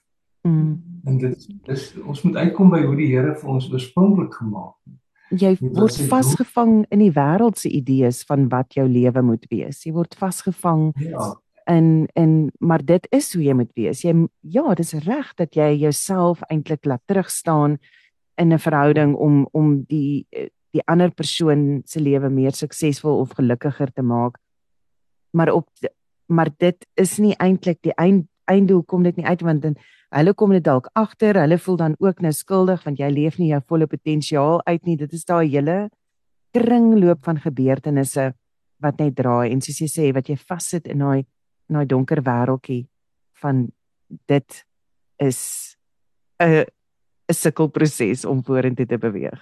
[0.46, 0.78] Mm.
[1.04, 5.00] En dit is ons moet uitkom by hoe die Here vir ons oorspronklik gemaak het
[5.30, 9.84] jy word vasgevang in die wêreld se idees van wat jou lewe moet wees.
[9.86, 11.30] Jy word vasgevang ja.
[11.70, 14.02] in in maar dit is hoe jy moet wees.
[14.04, 17.78] Jy ja, dis reg dat jy jouself eintlik laat terugstaan
[18.36, 20.26] in 'n verhouding om om die
[20.72, 24.38] die ander persoon se lewe meer suksesvol of gelukkiger te maak.
[25.32, 25.68] Maar op
[26.30, 29.74] maar dit is nie eintlik die eind einddoel kom dit nie uit want dan
[30.10, 33.52] Hulle kom net dalk agter, hulle voel dan ook nou skuldig want jy leef nie
[33.52, 34.96] jou volle potensiaal uit nie.
[34.98, 35.76] Dit is daai hele
[36.56, 38.32] kringloop van gebeurtenisse
[38.82, 41.20] wat net draai en soos jy sê wat jy vassit in daai
[41.70, 42.88] in daai donker wêreltjie
[43.38, 43.68] van
[44.26, 44.64] dit
[45.22, 45.76] is
[46.42, 46.66] 'n
[47.30, 49.38] 'n sukkelproses om vorentoe te beweeg.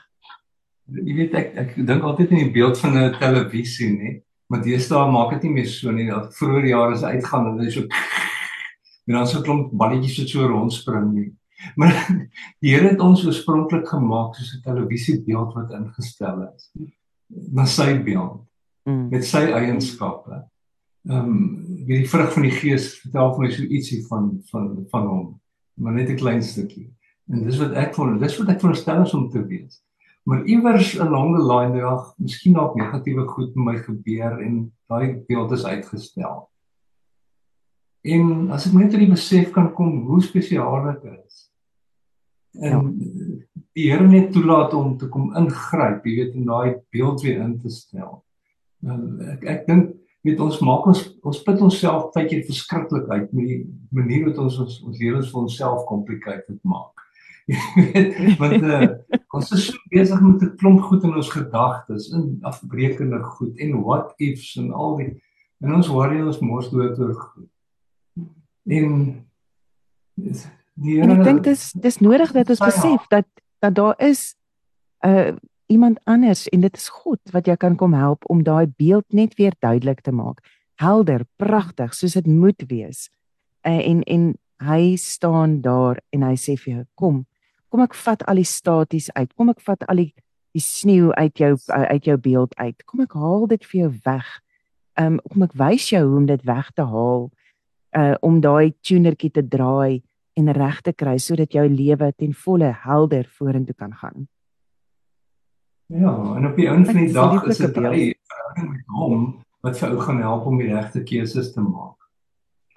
[0.89, 4.23] Jy weet ek ek dink altyd in die beeld van 'n televisie, nê?
[4.49, 6.13] Maar deesdae maak dit nie meer so nie.
[6.13, 7.85] Al vroeër jare is uitgaan en dit is so
[9.09, 11.33] en dan so klomp balletjies wat so rondspring nie.
[11.77, 11.93] Maar
[12.63, 16.71] die Here het ons oorspronklik gemaak soos 'n televisiebeeld wat ingestel is
[17.29, 18.45] na sy beeld
[18.89, 19.09] mm.
[19.11, 20.45] met sy eienskappe.
[21.09, 25.07] Ehm um, die vrug van die gees vertel vir my so ietsie van van van
[25.07, 25.27] hom,
[25.75, 26.89] maar net 'n klein stukkie.
[27.29, 29.77] En dis wat ek voel, dis wat ek veronderstel is om te weet.
[30.29, 35.25] Maar iewers 'n lange line dag, miskien dalk negatiewe goed met my gebeur en daai
[35.27, 36.51] beeld is uitgestel.
[38.01, 41.39] En as ek net hierdie besef kan kom hoe spesiaal dit is.
[42.61, 42.83] En ja.
[43.73, 47.59] die Here net toelaat om te kom ingryp, jy weet, en daai beeld weer in
[47.59, 48.23] te stel.
[48.85, 48.99] Nou
[49.33, 53.61] ek ek dink weet ons maak ons ons put onsself tydjie verskriklik uit met die
[53.91, 56.93] manier wat ons ons ons lewens vir onsself complicated maak.
[58.43, 58.93] want uh,
[59.39, 63.83] ons is so besig met 'n klomp goed in ons gedagtes, in afbreekende goed en
[63.83, 65.13] what ifs en al die
[65.61, 67.51] en ons worry ons mors dood oor goed.
[68.69, 69.27] En
[70.15, 73.27] die Here ek dink dis dis nodig dat ons besef dat
[73.59, 74.35] dat daar is
[75.03, 75.33] 'n uh,
[75.69, 79.35] iemand anders en dit is God wat jou kan kom help om daai beeld net
[79.35, 80.41] weer duidelik te maak.
[80.75, 83.11] Helder, pragtig, soos dit moet wees.
[83.67, 87.27] Uh, en en hy staan daar en hy sê vir jou, kom.
[87.69, 89.31] Kom ek vat al die staties uit.
[89.37, 90.13] Kom ek vat al die
[90.57, 92.85] die sneeu uit jou uit jou beeld uit.
[92.89, 94.29] Kom ek haal dit vir jou weg.
[94.99, 97.29] Um kom ek wys jou hoe om dit weg te haal.
[97.97, 100.03] Uh om daai tunertjie te draai
[100.39, 104.29] en reg te kry sodat jou lewe ten volle helder vorentoe kan gaan.
[105.89, 109.23] Ja, en op die einde van die dag is dit die verhouding met hom
[109.65, 111.98] wat vir ou gaan help om die regte keuses te maak.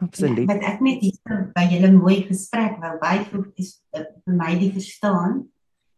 [0.02, 0.48] Absoluut.
[0.50, 4.72] Wat ek net hier by julle mooi gesprek wou byvoeg is uh, vir my die
[4.74, 5.44] verstaan.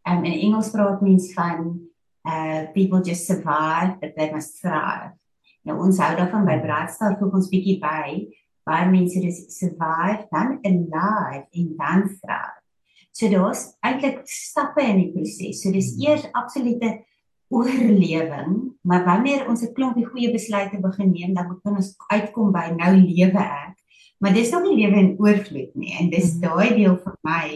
[0.03, 1.73] Um, in Engels praat mens van
[2.23, 5.11] uh people just survive but they must thrive.
[5.63, 8.27] Nou ons hou daarvan by Braadstar voeg ons bietjie by
[8.67, 12.59] baie mense dis survive dan alive en dan thrive.
[13.13, 15.61] So daar's eintlik stappe in die proses.
[15.61, 16.07] So dis hmm.
[16.07, 16.91] eers absolute
[17.53, 22.73] oorlewing, maar wanneer ons 'n klompie goeie besluite begin neem, dan moet ons uitkom by
[22.73, 23.82] nou lewe ek.
[24.23, 26.43] Maar dis nog nie lewe in oorvloed nie en dis mm.
[26.45, 27.47] daai deel vir my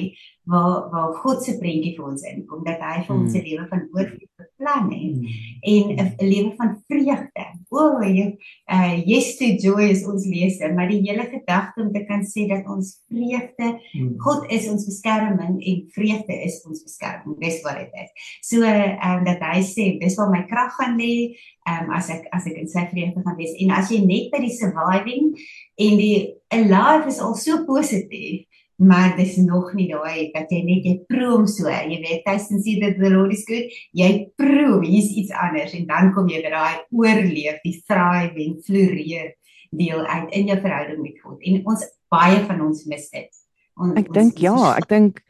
[0.48, 3.48] waar waar God se prentjie vir ons inkom dat hy vir ons 'n mm.
[3.50, 5.26] lewe van oorvloed beplan het mm.
[5.74, 7.46] en 'n lewe van vreugde.
[7.70, 8.28] O, jy
[8.72, 12.48] uh yes to joy is ons lese, maar die hele gedagte om te kan sê
[12.48, 14.16] dat ons vreugde, mm.
[14.24, 17.36] God is ons beskerming en vreugde is ons beskerming.
[17.44, 18.12] Dis wat dit is.
[18.42, 21.36] So ehm um, dat hy sê dis waar my krag gaan lê,
[21.68, 24.32] ehm um, as ek as ek in sy vreugde gaan wees en as jy net
[24.32, 25.36] by die surviving
[25.76, 28.47] en die alive is al so positief
[28.78, 32.78] maar dis nog nie daai dat jy net jy proom so jy weet tysten sê
[32.82, 36.54] dat the lord is good jy proom hier's iets anders en dan kom jy by
[36.54, 39.34] daai oorleef die thrive en floreer
[39.70, 41.40] deel uit in jou verhouding met God.
[41.42, 43.42] En ons baie van ons mis dit.
[43.78, 45.22] On, ek dink ja ek dink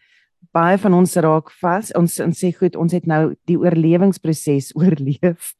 [0.56, 5.54] baie van ons raak vas ons ons sê goed ons het nou die oorlewingsproses oorleef.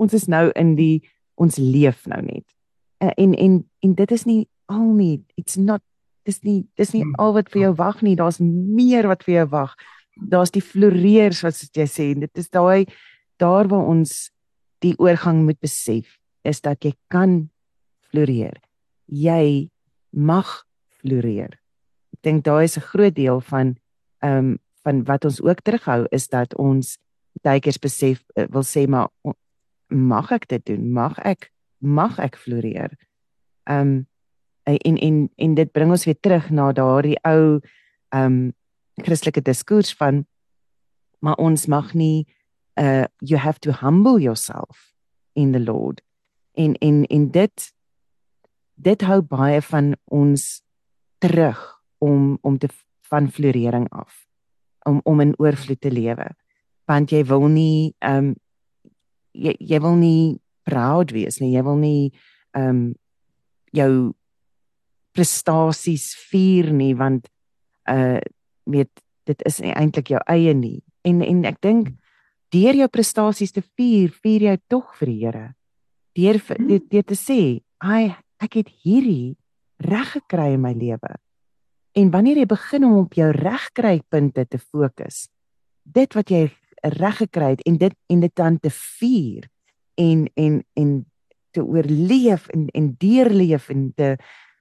[0.00, 1.02] Ons is nou in die
[1.40, 2.46] ons leef nou net.
[3.00, 5.82] Eh, en en en dit is nie al nie it's not
[6.24, 7.14] dis nie dis nie hmm.
[7.18, 8.16] al wat vir jou wag nie.
[8.16, 9.74] Daar's meer wat vir jou wag.
[10.16, 12.86] Daar's die floreers wat jy sê en dit is daai
[13.40, 14.30] daar waar ons
[14.84, 17.50] die oorgang moet besef is dat jy kan
[18.10, 18.56] floreer.
[19.06, 19.70] Jy
[20.10, 20.64] mag
[21.00, 21.56] floreer.
[22.16, 23.76] Ek dink daai is 'n groot deel van
[24.22, 26.96] ehm um, van wat ons ook terughou is dat ons
[27.44, 29.08] baie keer besef eh, wil sê maar
[29.88, 30.92] mag ek dit doen?
[30.92, 32.96] Mag ek mag ek floreer?
[33.68, 34.06] Ehm um,
[34.64, 37.60] en en en dit bring ons weer terug na daardie ou
[38.10, 38.52] ehm um,
[39.00, 40.26] Christelike diskurs van
[41.20, 42.26] maar ons mag nie
[42.80, 44.94] uh you have to humble yourself
[45.32, 46.02] in the Lord.
[46.52, 47.74] En en en dit
[48.74, 50.62] dit hou baie van ons
[51.18, 52.68] terug om om te
[53.00, 54.26] van florering af
[54.82, 56.30] om om in oorvloed te lewe.
[56.84, 58.34] Want jy wil nie ehm um,
[59.32, 61.52] jy jy wil nie proud wees nie.
[61.54, 62.12] Jy wil nie
[62.50, 62.94] ehm um,
[63.70, 64.14] jou
[65.16, 67.28] prestasies vier nie want
[67.90, 68.20] uh
[68.70, 68.90] weet
[69.26, 70.82] dit is eintlik jou eie nie.
[71.06, 71.90] En en ek dink
[72.54, 75.46] deur jou prestasies te vier vier jy tog vir die Here.
[76.18, 77.02] Deur dit hmm.
[77.06, 77.40] te sê
[77.78, 79.36] ai ek het hierdie
[79.80, 81.12] reg gekry in my lewe.
[81.96, 85.26] En wanneer jy begin om op jou regkrypunte te fokus
[85.84, 86.42] dit wat jy
[86.96, 89.48] reg gekry het en dit en dit dan te vier
[90.00, 90.92] en en en
[91.50, 94.16] te oorleef en en deurleef en te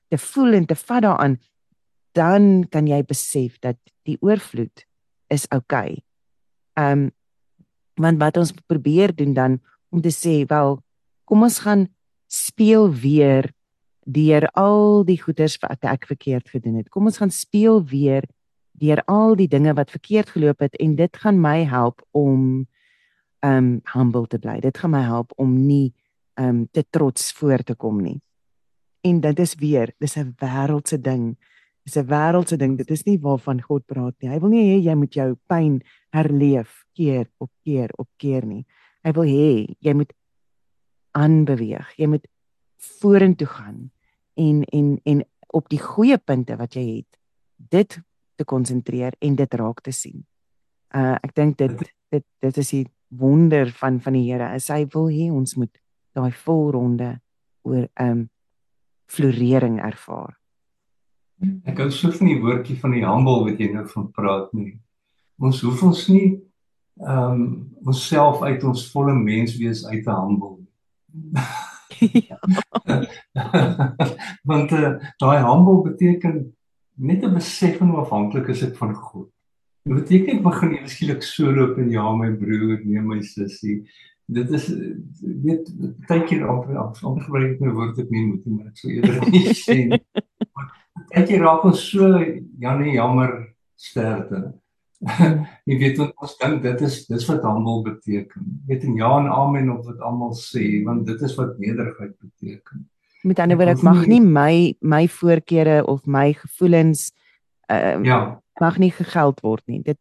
[0.09, 1.37] te voel en te vat daaraan
[2.17, 4.85] dan kan jy besef dat die oorvloed
[5.29, 5.99] is oukei.
[5.99, 6.03] Okay.
[6.73, 7.07] Ehm um,
[7.99, 9.59] want wat ons probeer doen dan
[9.91, 10.77] om te sê wel
[11.27, 11.87] kom ons gaan
[12.31, 13.49] speel weer
[14.07, 16.89] deur al die goeders wat ek verkeerd gedoen het.
[16.89, 18.23] Kom ons gaan speel weer
[18.79, 22.65] deur al die dinge wat verkeerd geloop het en dit gaan my help om
[23.45, 24.59] um humble te bly.
[24.63, 25.93] Dit gaan my help om nie
[26.39, 28.19] um te trots voor te kom nie.
[29.01, 31.37] En dit is weer, dis 'n wêreldse ding.
[31.83, 32.77] Dis 'n wêreldse ding.
[32.77, 34.29] Dit is nie waarvan God praat nie.
[34.29, 38.65] Hy wil nie hê jy moet jou pyn herleef keer op keer op keer nie.
[39.03, 40.13] Hy wil hê jy moet
[41.11, 41.95] aanbeweeg.
[41.97, 42.27] Jy moet
[42.77, 43.91] vorentoe gaan
[44.33, 47.17] en en en op die goeie punte wat jy het,
[47.55, 47.99] dit
[48.35, 50.25] te konsentreer en dit raak te sien.
[50.95, 54.51] Uh ek dink dit dit dit is die wonder van van die Here.
[54.53, 55.81] Hy wil hê ons moet
[56.13, 57.19] daai volronde
[57.67, 58.29] oor um
[59.09, 60.35] florering ervaar.
[61.69, 64.73] Ek hou so van die woordjie van die humble wat jy nou van praat nie.
[65.39, 66.37] Ons hoef ons nie
[66.99, 67.43] um
[67.87, 70.67] onsself uit ons volle menswees uit te humble nie.
[74.49, 74.91] Want uh,
[75.21, 76.41] daai humble beteken
[76.99, 79.29] net 'n besef van hoe afhanklik is ek van God.
[79.87, 83.87] Dit beteken ek begin ewe skielik so loop en ja my broer, nee my sussie.
[84.29, 84.67] Dit is
[85.43, 85.69] weet
[86.07, 88.91] baie keer amper amper gebruik ek nou woord ek nie moet nie, maar ek sou
[88.93, 90.01] eerder nie sê nie.
[91.09, 92.09] Baie keer raak ons so
[92.61, 93.33] Janie jammer
[93.79, 94.51] sterkte.
[95.69, 98.47] jy weet ons dink dit is dis wat humble beteken.
[98.69, 102.85] Weet en ja en amen op wat almal sê want dit is wat nederigheid beteken.
[103.23, 107.09] Met ander woorde ek mag nie my my voorkeure of my gevoelens
[107.71, 108.21] uh, ja
[108.59, 109.81] mag nie gegeld word nie.
[109.81, 109.97] Dit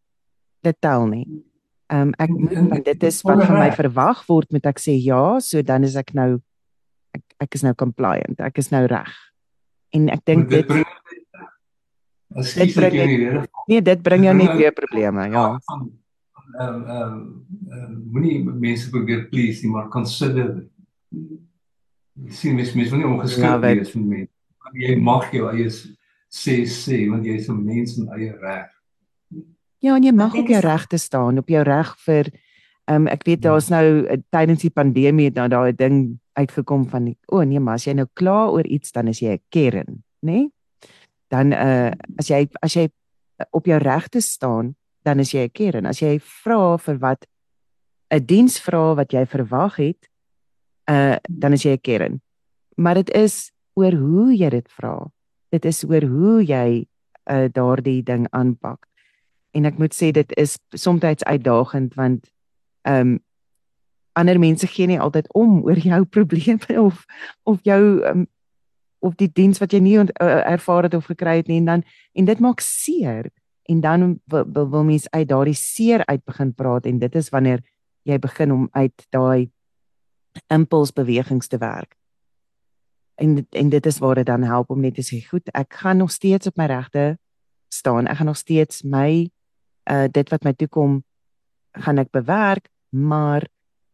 [0.66, 1.24] dit tel nie.
[1.88, 2.32] Ehm um, ek
[2.68, 5.96] moet dit is wat van my verwag word met ek sê ja, so dan is
[5.96, 6.36] ek nou
[7.16, 8.36] ek ek is nou compliant.
[8.44, 9.08] Ek is nou reg.
[9.96, 10.84] En ek dink dit bring
[12.36, 13.30] as sê jy nie
[13.72, 15.46] Nee, dit bring jou net weer probleme, ja.
[16.60, 17.16] Ehm ehm
[18.12, 20.66] moenie mense probeer please nie, maar consider
[22.28, 24.34] sien mens mens wil nie ongeskik wees vir mense.
[24.76, 28.68] Jy mag jou eie sê sê want jy is 'n mens met eie reg.
[29.84, 32.30] Ja, en jy mag op jou regte staan, op jou reg vir
[32.88, 36.86] ehm um, ek weet daar's nou uh, tydens die pandemie het nou daai ding uitgekom
[36.88, 39.36] van die, o oh, nee, maar as jy nou kla oor iets dan is jy
[39.36, 40.32] 'n kern, nê?
[40.32, 40.48] Nee?
[41.28, 42.88] Dan uh as jy as jy
[43.52, 45.86] op jou regte staan, dan is jy 'n kern.
[45.86, 47.26] As jy vra vir wat
[48.10, 50.08] 'n diens vra wat jy verwag het,
[50.90, 52.20] uh dan is jy 'n kern.
[52.76, 55.10] Maar dit is oor hoe jy dit vra
[55.50, 56.68] dit is oor hoe jy
[57.30, 58.87] uh, daardie ding aanpak.
[59.58, 62.30] En ek moet sê dit is soms uitdagend want
[62.86, 63.16] ehm um,
[64.18, 67.04] ander mense gee nie altyd om oor jou probleme of
[67.42, 68.26] of jou um,
[68.98, 70.06] of die diens wat jy nie uh,
[70.50, 71.60] ervaar het of gekry het nie.
[71.62, 73.30] En dan en dit maak seer.
[73.68, 77.28] En dan wil, wil, wil mens uit daardie seer uit begin praat en dit is
[77.28, 77.60] wanneer
[78.08, 79.50] jy begin om uit daai
[80.48, 81.96] impulsbewegings te werk.
[83.20, 85.96] En en dit is waar dit dan help om net te sê goed ek gaan
[85.96, 87.18] nog steeds op my regte
[87.68, 88.06] staan.
[88.06, 89.28] Ek gaan nog steeds my
[89.90, 91.02] uh dit wat my toe kom
[91.72, 93.46] gaan ek bewerk maar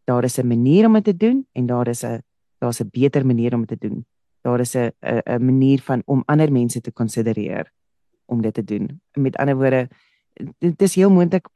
[0.05, 2.23] daar is 'n manier om dit te doen en daar is 'n
[2.59, 4.07] daar's 'n beter manier om dit te doen
[4.43, 7.73] daar is 'n 'n manier van om ander mense te konsidereer
[8.27, 9.89] om dit te doen met ander woorde
[10.59, 11.49] dit is heel moontlik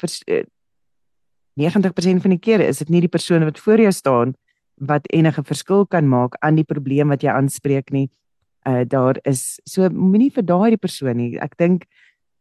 [1.58, 4.34] 90% van die kere is dit nie die persoon wat voor jou staan
[4.78, 8.06] wat enige verskil kan maak aan die probleem wat jy aanspreek nie.
[8.68, 11.38] Uh daar is so moenie vir daai persoon nie.
[11.42, 11.86] Ek dink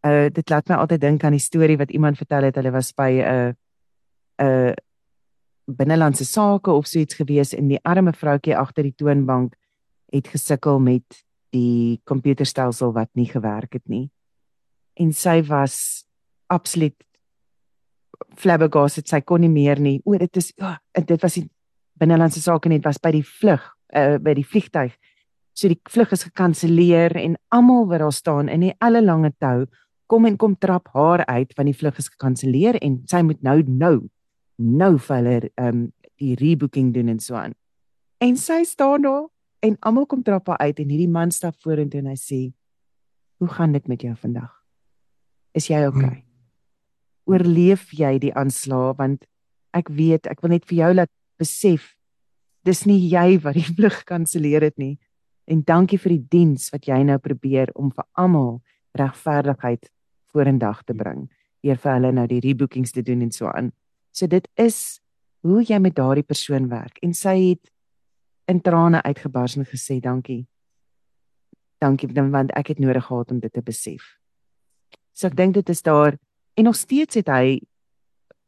[0.05, 2.55] uh dit laat my altyd dink aan die storie wat iemand vertel het.
[2.55, 3.53] Hulle was by 'n uh,
[4.37, 4.73] 'n uh,
[5.65, 9.55] binnelandse sake of so iets gewees en die arme vroutjie agter die toonbank
[10.13, 14.09] het gesukkel met die komputerstelsel wat nie gewerk het nie.
[14.95, 16.05] En sy was
[16.47, 16.95] absoluut
[18.35, 19.07] flabbergasted.
[19.07, 19.99] Sy kon nie meer nie.
[20.05, 21.47] O, dit is ja, dit was die
[21.99, 23.63] binnelandse sake net was by die vlug
[23.95, 24.95] uh, by die vliegtyg.
[25.57, 29.65] So die vlug is gekanselleer en almal wat daar staan in die alle lange tou
[30.07, 33.61] kom en kom trap haar uit want die vlug is gekanselleer en sy moet nou
[33.67, 33.95] nou
[34.57, 37.53] nou vir hulle um die rebooking doen en so aan.
[38.23, 39.27] En sy staan daar
[39.61, 42.39] en almal kom trap haar uit en hierdie man stap vorentoe en hy sê:
[43.37, 44.53] "Hoe gaan dit met jou vandag?
[45.53, 46.01] Is jy okay?
[46.01, 46.23] Hmm.
[47.25, 49.25] Oorleef jy die aanslag want
[49.73, 51.97] ek weet ek wil net vir jou laat besef
[52.65, 54.97] dis nie jy wat die vlug kanselleer het nie
[55.47, 58.57] en dankie vir die diens wat jy nou probeer om vir almal
[58.97, 59.89] regverdigheid
[60.33, 61.27] vorendag te bring
[61.65, 63.71] deur vir hulle nou die rebookings te doen en so aan.
[64.11, 64.99] So dit is
[65.45, 67.71] hoe jy met daardie persoon werk en sy het
[68.47, 70.45] in trane uitgebars en gesê dankie.
[71.83, 74.15] Dankie want ek het nodig gehad om dit te besef.
[75.13, 76.17] So ek dink dit is daar
[76.57, 77.59] en nog steeds het hy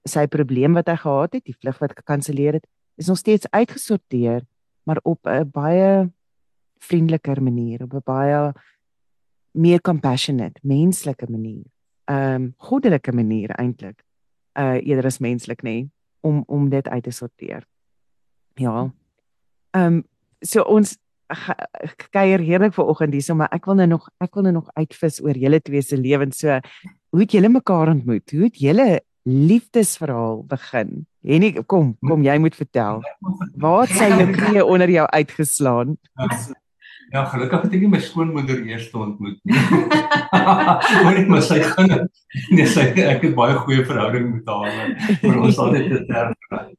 [0.08, 2.66] sy probleem wat hy gehad het, die vlug wat gekanselleer het,
[2.98, 4.46] is nog steeds uitgesorteer,
[4.88, 6.10] maar op 'n baie
[6.80, 8.54] vriendeliker manier, op 'n baie
[9.52, 11.66] meer compassionate, menslike manier.
[12.10, 14.04] Ehm um, goddelike manier eintlik.
[14.58, 15.90] Uh eerder as menslik nê
[16.22, 17.66] om om dit uit te sorteer.
[18.54, 18.92] Ja.
[19.72, 20.04] Ehm um,
[20.42, 20.98] so ons
[22.16, 25.38] kuier heerlik vanoggend hierso maar ek wil nou nog ek wil nou nog uitvis oor
[25.38, 26.42] julle twee se lewens.
[26.42, 26.60] So
[27.10, 28.32] hoe het julle mekaar ontmoet?
[28.32, 28.88] Hoe het julle
[29.30, 31.06] liefdesverhaal begin?
[31.26, 33.04] Henny, kom, kom jy moet vertel.
[33.60, 35.98] Waar het sy jou knie onder jou uitgeslaan?
[37.10, 39.58] Ja, gelukkig het ek nie my skoonmoeder eers ontmoet nie.
[41.02, 41.90] Hoor net maar sy gaan
[42.54, 44.92] nee, sy ek het baie goeie verhouding met haar.
[45.24, 46.36] Maar ons het dit terwyl.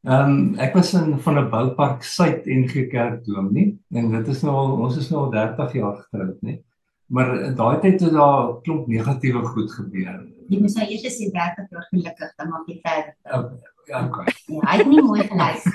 [0.07, 4.28] Ehm um, ek was in van 'n boupark Suid NG Kerk Dom nie en dit
[4.35, 6.61] is nou al ons is nou al 30 jaar getroud nie.
[7.11, 10.22] Maar daai tyd het daar klomp negatiewe goed gebeur.
[10.51, 13.14] Jy moet sê eers sê 30 jaar gelukkig dan maak jy verder.
[13.26, 13.59] Okay.
[13.91, 14.24] Ja, okay.
[14.47, 15.74] Ja, hy het nie mooi geluister.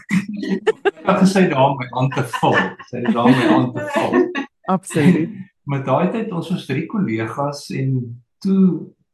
[1.03, 2.55] Ek het gesê daar my hand te vol.
[2.87, 4.45] Sy het daar my hand te vol.
[4.71, 5.33] Absoluut.
[5.67, 7.97] Met daai tyd ons was drie kollegas en
[8.45, 8.61] toe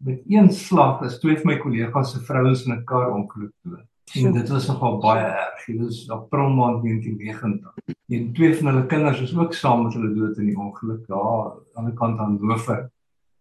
[0.05, 3.87] met een slag is twee van my kollegas se vrouens in 'n kar ongeluk dood.
[4.21, 5.65] En dit was nogal baie erg.
[5.65, 7.73] Dit was April maand 1990.
[8.07, 11.53] En twee van hulle kinders is ook saam met hulle dood in die ongeluk daar
[11.73, 12.89] aan die kant van Hoofweg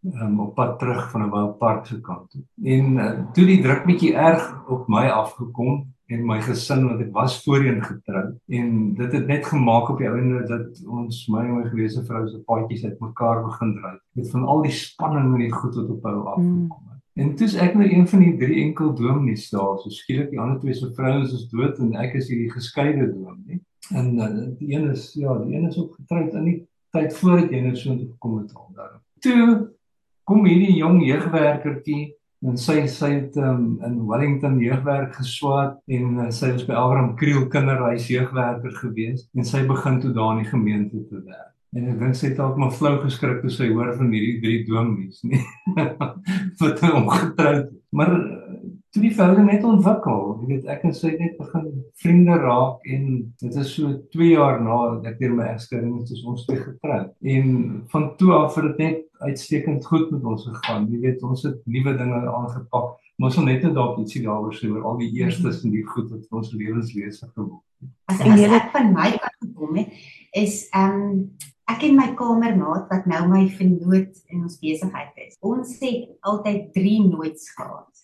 [0.03, 2.43] um, op pad terug van 'n wildpark se kant toe.
[2.63, 7.13] En uh, toe die druk bietjie erg op my afgekom en my gesin want ek
[7.15, 11.57] was voorheen getroud en dit het net gemaak op die einde dat ons my en
[11.59, 15.53] my gewese vrou se paadjies uitmekaar begin dry met van al die spanning en die
[15.53, 16.97] goed wat op hou afgekom het.
[16.97, 16.99] Mm.
[17.21, 20.61] En toe's ek nou een van die drie enkel dominees daar, so skielik die ander
[20.61, 23.61] twee se vrouens is dood en ek is hierdie geskeide dominee.
[23.91, 26.59] En uh, die een is ja, die een is ook getroud in die
[26.95, 28.97] tyd voordat jy nou so intoe gekom het al daar.
[29.21, 29.43] Toe
[30.31, 32.13] kom hierdie jong jeugwerkertjie
[32.47, 37.17] en sy sy het um, in Wellington jeugwerk geswaat en uh, sy was by Abraham
[37.19, 41.51] Kriel kinderhuis jeugwerker gewees en sy begin toe daar in die gemeente te werk.
[41.77, 44.63] En ek dink sy het dalk maar flou geskrik toe sy hoor van hierdie drie
[44.67, 45.43] dominees nie.
[46.63, 47.69] wat hom getroud.
[47.95, 48.17] Maar
[48.91, 51.67] toe die verhouding net ontwikkel, jy weet ek en sy het net begin
[52.03, 53.05] vriende raak en
[53.43, 57.13] dit is so 2 jaar na ek deur my egskeiding is ons twee getroud.
[57.23, 57.53] En
[57.93, 60.89] van toe af het dit net uitstekend goed met ons gegaan.
[60.91, 62.99] Jy weet, ons het nuwe dinge aangepak.
[63.21, 66.41] Ons wil net dalk ietsie daaroor sê oor al die eerstes en die goed wat
[66.41, 67.95] ons lewenslese geword het.
[68.11, 69.97] As, as ek van my kant gekom het,
[70.35, 71.17] is ehm um,
[71.71, 75.37] ek en my kamermaat wat nou my vernoot in ons besigheid is.
[75.47, 78.01] Ons het altyd 3 nooits gehad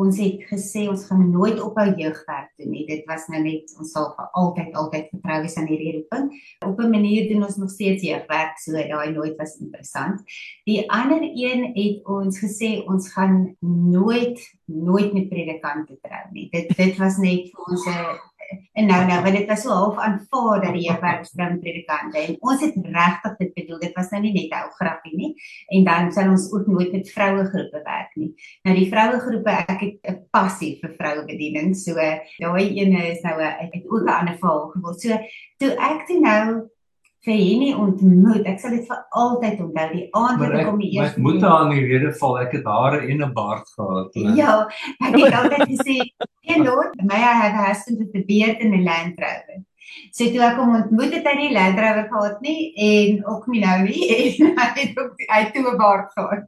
[0.00, 2.86] ons het gesê ons gaan nooit ophou jeugwerk doen nie.
[2.88, 6.30] Dit was nou net ons sal vir altyd altyd vertrou wees aan hierdie roeping.
[6.66, 10.20] Op 'n manier doen ons nog steeds jeugwerk, so daai nooit was interessant.
[10.64, 16.48] Die ander een het ons gesê ons gaan nooit nooit met predikante trou nie.
[16.50, 18.29] Dit dit was net vir ons 'n
[18.72, 22.36] en nou nou want dit was so half aanvaar dat die jeugwerk spring predikante en
[22.40, 25.32] ons het regtig dit bedoel dit was nou nie net 'n ou grappie nie
[25.76, 28.32] en dan sal ons ook nooit met vroue groepe werk nie.
[28.64, 33.22] Nou die vroue groepe ek het 'n passie vir vroue bediening so daai ene is
[33.22, 35.18] nou 'n het ook 'n ander val geword so
[35.58, 36.70] toe ek toe nou
[37.26, 38.46] vir Henny ontmoet.
[38.48, 39.86] Ek sal dit vir altyd onthou.
[39.92, 41.18] Die aand wat ek kom die eerste.
[41.18, 42.38] Ek moet haar aan die rede val.
[42.40, 44.14] Ek het hare en 'n baard gehad.
[44.14, 44.36] Ne?
[44.36, 44.54] Ja,
[45.04, 45.96] ek het altyd gesê,
[46.40, 49.64] "Hey Lord, may I have a husband with a beard and a Land Rover."
[50.10, 53.62] So toe ek hom ontmoet het hy nie Land Rover gehad nie en ook nie
[53.64, 56.44] nou nie en hy het ook hy toe 'n baard gehad.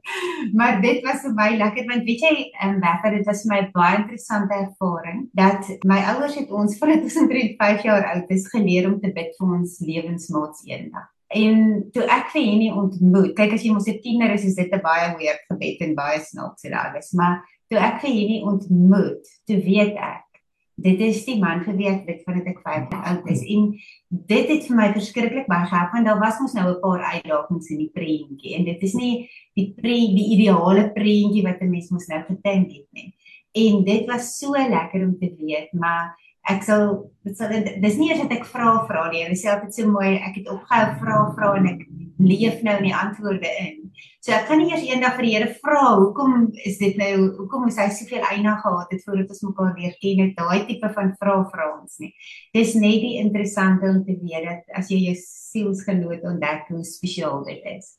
[0.53, 3.97] Maar dit was vir my lekker want weet jy, ehm um, dit was my baie
[4.01, 8.99] interessante ervaring dat my ouers het ons vanaf ons 35 jaar oud is geleer om
[8.99, 11.09] te bid vir ons lewensmaats eendag.
[11.33, 14.71] En toe ek vir Henny ontmoet, kyk as jy mos 'n tiener is, is dit
[14.71, 19.25] 'n baie weird gebed en baie snaaks en alles, maar toe ek vir Henny ontmoet,
[19.47, 20.32] toe weet ek
[20.75, 23.43] dit is die man geweet dit vandat ek 50 oud is.
[23.53, 23.67] En
[24.09, 27.69] dit het vir my verskriklik baie gehelp want daar was mos nou 'n paar uitdagings
[27.69, 28.55] in die prentjie.
[28.57, 32.71] En dit is nie die pre die ideale prentjie wat 'n mens mos nou gedink
[32.71, 33.13] het nie.
[33.53, 36.15] En dit was so lekker om te weet maar
[36.49, 39.23] ek sal dit sal dis nie eers dat ek vra vra nie.
[39.23, 42.83] Hulle sê altyd so mooi ek het opgehou vra vra en ek leef nou in
[42.83, 43.82] die antwoorde in.
[44.23, 47.67] So ek kan nie eers eendag vir die Here vra hoekom is dit nou hoekom
[47.69, 51.11] is hy soveel eina gehad het voordat ons mekaar leer ken het daai tipe van
[51.19, 52.13] vra vra ons nie.
[52.55, 57.43] Dis net die interessante om te weet dat as jy jou sielsgenoot ontdek hoe spesiaal
[57.49, 57.97] dit is.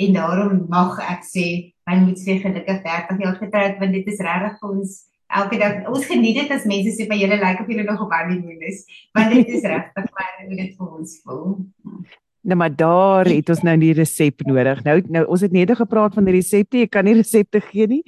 [0.00, 1.46] En daarom mag ek sê
[1.88, 4.96] my moet sê gelukkig 30 jaar getroud want dit is regtig vir ons
[5.40, 8.14] elke dag ons geniet dit as mense sê vir julle lyk of julle nog op
[8.14, 8.84] honeymoon is
[9.16, 11.58] want dit is regtig maar hoe dit vir ons voel.
[12.46, 14.84] Nou maar daar het ons nou die resep nodig.
[14.86, 18.02] Nou nou ons het net gepraat van die resepte, jy kan nie resepte gee nie.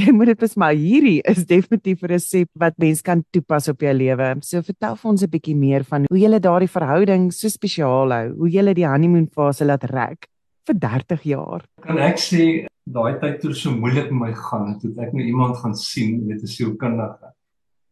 [0.00, 3.80] Jy moet dit bes maar hierdie is definitief 'n resep wat mens kan toepas op
[3.84, 4.36] jou lewe.
[4.40, 8.32] So vertel vir ons 'n bietjie meer van hoe jy daardie verhouding so spesiaal hou,
[8.38, 10.26] hoe jy die honeymoon fase laat rek
[10.66, 11.60] vir 30 jaar.
[11.82, 15.24] Kan ek sê daai tyd toe so moeilik met my gaan het, het ek nou
[15.24, 17.28] iemand gaan sien, weet 'n sielkundige.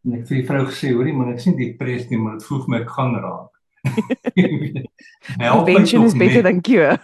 [0.05, 2.47] En ek het vir die vrou gesê, hoorie man, ek sien depressed nie, maar dit
[2.47, 3.50] voel vir my ek gaan raak.
[5.39, 6.99] help Prevention is beter than cure.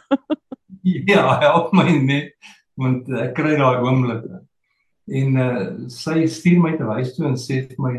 [0.83, 2.35] ja, help my net
[2.77, 4.43] want ek kry daai oomblikke.
[5.07, 7.93] En uh, sy stuur my te huis toe en sê vir my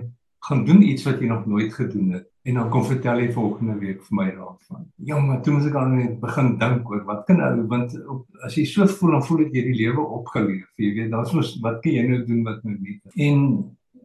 [0.48, 3.74] gaan doen iets wat jy nog nooit gedoen het en dan kom vertel jy volgende
[3.80, 4.84] week vir my raad van.
[5.04, 8.22] Ja, maar toe moet ek dan net begin dink oor wat kan nou want op,
[8.46, 10.70] as jy so voel dan voel ek jy die lewe opgeleef.
[10.80, 12.96] Jy weet, daar's mos wat kan jy nou doen wat nou nie.
[13.26, 13.42] En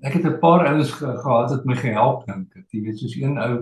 [0.04, 2.52] ek het 'n paar ouens ge, gehad wat my gehelp dink.
[2.74, 3.54] Jy weet, soos een ou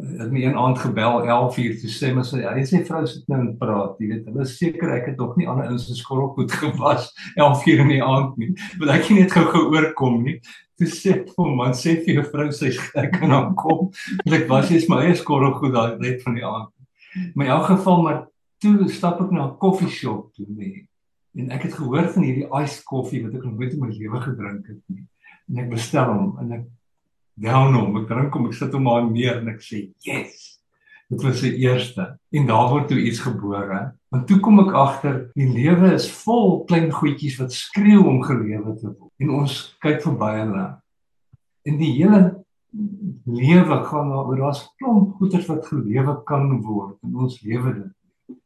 [0.00, 3.28] het my een aand gebel 11 uur toe sê my sy hy sê vrou sit
[3.28, 4.26] nou en praat jy weet.
[4.30, 8.02] Hulle seker ek het nog nie ander ouens se skorrelgoed gewas 11 uur in die
[8.04, 8.50] aand nie.
[8.80, 10.36] Wil ek nie net gou geoorkom nie.
[10.80, 12.72] Toe sê hom man sê vir jou vrou sy
[13.02, 13.88] ek kan dan kom.
[14.26, 16.72] Ek was jy's my eie skorrelgoed daai net van die aand.
[17.34, 18.20] Maar in elk geval maar
[18.62, 20.86] toe stap ek na 'n koffieshop toe nee
[21.38, 24.20] en ek het gehoor van hierdie iced koffie wat ek nog nooit in my lewe
[24.24, 25.04] gedrink het nie.
[25.50, 26.64] En ek bestel hom en ek
[27.40, 27.98] down hom.
[28.02, 30.60] Ek drink hom, ek sit hom maar neer en ek sê, "Yes."
[31.10, 33.92] Dit was die eerste en daar word toe iets gebore.
[34.14, 38.76] Want toe kom ek agter, die lewe is vol klein goedjies wat skreeu om gelewe
[38.78, 39.10] te word.
[39.18, 40.66] En ons kyk verby hulle.
[41.66, 42.20] En die hele
[43.26, 48.38] lewe gaan daaroor, daar's klomp goeders wat gelewe kan word en ons lewe dit.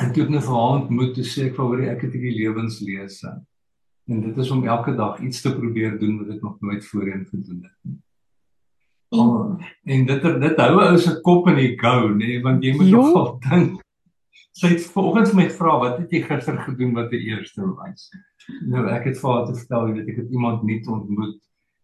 [0.00, 3.32] En toe ek nou vanaand moet sê ek wou ek het hierdie lewenslese.
[4.10, 7.26] En dit is om elke dag iets te probeer doen wat ek nog nooit voorheen
[7.30, 8.00] gedoen het nie.
[9.12, 12.72] Oh, en dit dit hou ou se kop in die gou nê nee, want jy
[12.78, 13.02] moet jo.
[13.04, 13.80] nogal dink.
[14.56, 18.08] Sy het volgens my vra wat het jy gister gedoen wat die eerste was.
[18.68, 21.38] Nou ek het vir haar te vertel jy weet ek het iemand nuut ontmoet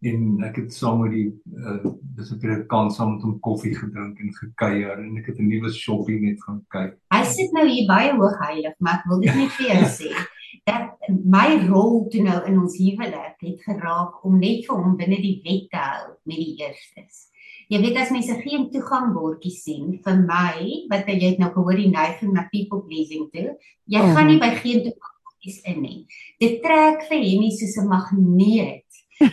[0.09, 1.27] en ek het saam met die
[1.59, 5.47] uh, dis 'n kans saam met hom koffie gedrink en gekuier en ek het 'n
[5.53, 6.97] nuwe shopping net gaan kyk.
[7.13, 10.11] Hy sit nou hier baie hoog heilig, maar ek wil dit net vir jou sê
[10.67, 15.19] dat my rol toe nou in ons huwelik het geraak om net vir hom binne
[15.21, 17.27] die wet te hou met die eerstes.
[17.69, 21.91] Jy weet as mense geen toegangbordjies sien vir my wat jy het nou gehoor die
[21.91, 23.53] neiging na people pleasing toe,
[23.85, 24.15] jy mm.
[24.15, 25.99] gaan nie by geen toegangbordjies in nie.
[26.41, 28.85] Dit trek vir hom nie soos 'n magneet.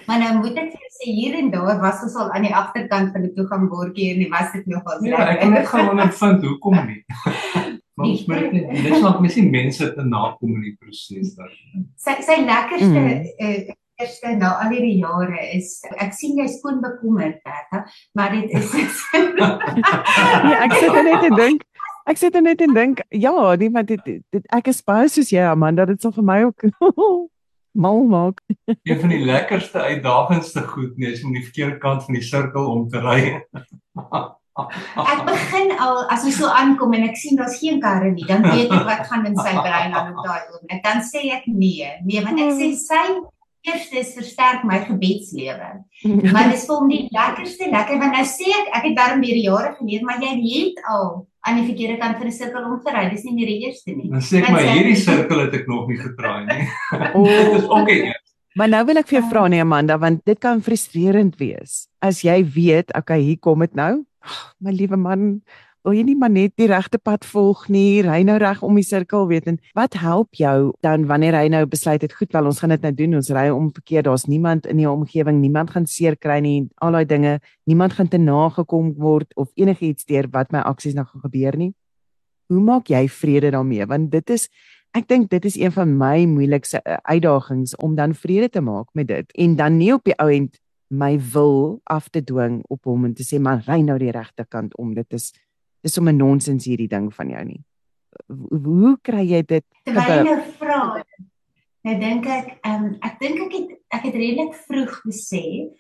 [0.06, 3.12] Maar nou moet ek vir sê hier en daar was ons al aan die agterkant
[3.14, 5.04] van die toegangbordjie en was dit nog al.
[5.06, 7.04] Ja, ek kan net gewoon vind hoekom nie.
[7.96, 11.32] Maar ons merk net dit is nog mens nie mense te nakom in die proses
[11.36, 11.52] daar.
[11.96, 13.22] Sy sy lekkerste mm.
[13.46, 17.86] uh, eerste nou al hierdie jare is ek sien jy skoon bekommerd Bertha,
[18.18, 18.74] maar dit is
[19.40, 21.64] Ja, ek sit net en dink
[22.06, 25.42] Ek sit net en dink ja, nee, maar dit, dit ek is baie soos jy
[25.42, 26.68] Amanda, dit sal vir my ook
[27.86, 28.38] mal maak.
[28.86, 32.70] Een van die lekkerste uitdagendste goed nee, is om die verkeerde kant van die sirkel
[32.72, 33.20] om te ry.
[34.56, 38.40] Ek begin al as ons so aankom en ek sien daar's geen karre nie, dan
[38.46, 40.80] weet ek wat gaan in sy brein aan op daai oomblik.
[40.84, 41.90] Dan sê ek nee.
[42.08, 43.04] Nee, want ek sê sy
[43.66, 45.70] eerste is versterk my gebedslewe.
[46.32, 49.36] Maar dis vir hom die lekkerste lekker want nou sê ek ek het darm deur
[49.42, 51.08] die jare geleer, maar jy het al
[51.46, 53.04] aan die verkeerde kant van die sirkel omgery.
[53.12, 54.08] Dis nie meer die eerste nie.
[54.14, 56.64] Dan sê ek maar hierdie sirkel het ek nog nie gedraai nie.
[57.28, 58.14] Dit is okay.
[58.56, 61.90] Maar nou wil ek vir jou vra nee Amanda, want dit kan frustrerend wees.
[62.00, 64.06] As jy weet, okay, hier kom dit nou
[64.60, 65.40] my liewe man,
[65.86, 68.84] wil jy nie maar net die regte pad volg nie, ry nou reg om die
[68.86, 72.58] sirkel, weet en wat help jou dan wanneer hy nou besluit het goed wel ons
[72.58, 75.86] gaan dit nou doen, ons ry om verkeerd, daar's niemand in die omgewing, niemand gaan
[75.86, 77.36] seer kry nie, al daai dinge,
[77.70, 81.70] niemand gaan te nagekom word of enigiets deur wat my aksies nou gaan gebeur nie.
[82.50, 83.86] Hoe maak jy vrede daarmee?
[83.86, 84.50] Want dit is
[84.96, 88.88] ek dink dit is een van my moeilikste eh, uitdagings om dan vrede te maak
[88.94, 89.32] met dit.
[89.36, 90.56] En dan nie op die ou end
[90.88, 94.46] my wil af te dwing op hom en te sê man ry nou die regte
[94.48, 94.94] kant om.
[94.94, 95.32] Dit is
[95.82, 97.62] dis om 'n nonsens hierdie ding van jou nie.
[98.50, 101.04] Hoe kry jy dit terwyl jy vra
[101.86, 105.74] nou dink ek um, ek dink ek het ek het redelik vroeg besef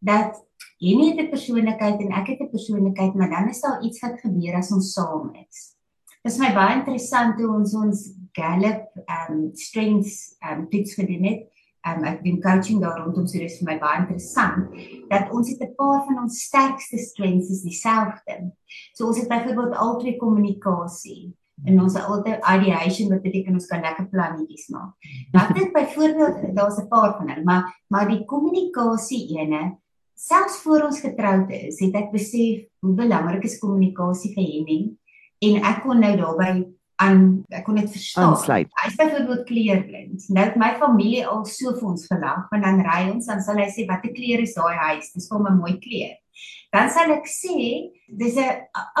[0.00, 0.34] dat
[0.80, 4.20] jy nie 'n persoonlikheid en ek het 'n persoonlikheid maar dan is daar iets wat
[4.20, 5.76] gebeur as ons saam is.
[6.24, 11.53] Dis my baie interessant hoe ons ons Gallup um strengths um toets gedoen het
[11.86, 14.74] um, ek doen coaching daar rondom so dis vir my baie interessant
[15.10, 18.52] dat ons het 'n paar van ons sterkste strengths is dieselfde.
[18.94, 21.34] So ons het byvoorbeeld altyd kommunikasie.
[21.62, 24.92] en ons altyd ideation wat beteken ons kan lekker plannetjies maak.
[25.32, 29.78] Wat dit byvoorbeeld daar's 'n paar van hulle, maar maar die kommunikasie ene
[30.14, 34.98] selfs voor ons getroud is, het ek besef hoe belangrik is kommunikasie vir Henning
[35.38, 38.34] en ek kon nou daarbey aan ek kon dit verstaan.
[38.34, 38.68] Aansluit.
[38.80, 40.28] Hy is byvoorbeeld kleurblind.
[40.28, 43.58] Nou het my familie al so vir ons gelag, want dan ry ons dan sal
[43.58, 45.12] hy sê watter kleur is daai huis?
[45.12, 46.14] Dis vir 'n mooi kleur
[46.74, 47.56] dan sal ek sê
[48.08, 48.50] dis 'n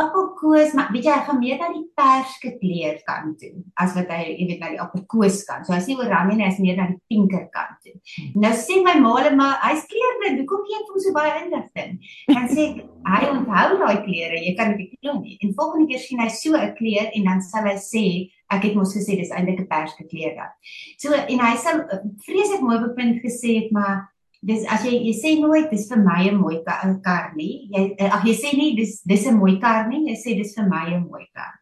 [0.00, 4.08] appelkoos maar weet jy hy gaan meer na die perske kleur kant toe as wat
[4.14, 5.66] hy jy weet na die appelkoos kant.
[5.66, 7.96] So as jy oranje is meer na die pinker kant toe.
[8.34, 10.40] Nou sê my maale maar hy's kleurblind.
[10.40, 11.98] Hoekom gee jy hom so baie inligting?
[12.30, 12.78] Dan sê ek
[13.10, 14.38] hy onthou daai kleure.
[14.46, 15.36] Jy kan dit glo nie.
[15.42, 18.06] En volgende keer sien hy so 'n kleur en dan sal hy sê
[18.54, 20.50] ek het mos gesê dis eintlik 'n perske kleur dan.
[20.98, 21.84] So en hy sal
[22.26, 24.13] vreeslik mooi bevind gesê het maar
[24.44, 27.68] dis as jy jy sê nooit dis vir my 'n mooi kar nie.
[27.72, 30.10] Jy ag jy sê nie dis dis 'n mooi kar nie.
[30.10, 31.54] Jy sê dis vir my 'n mooi kar.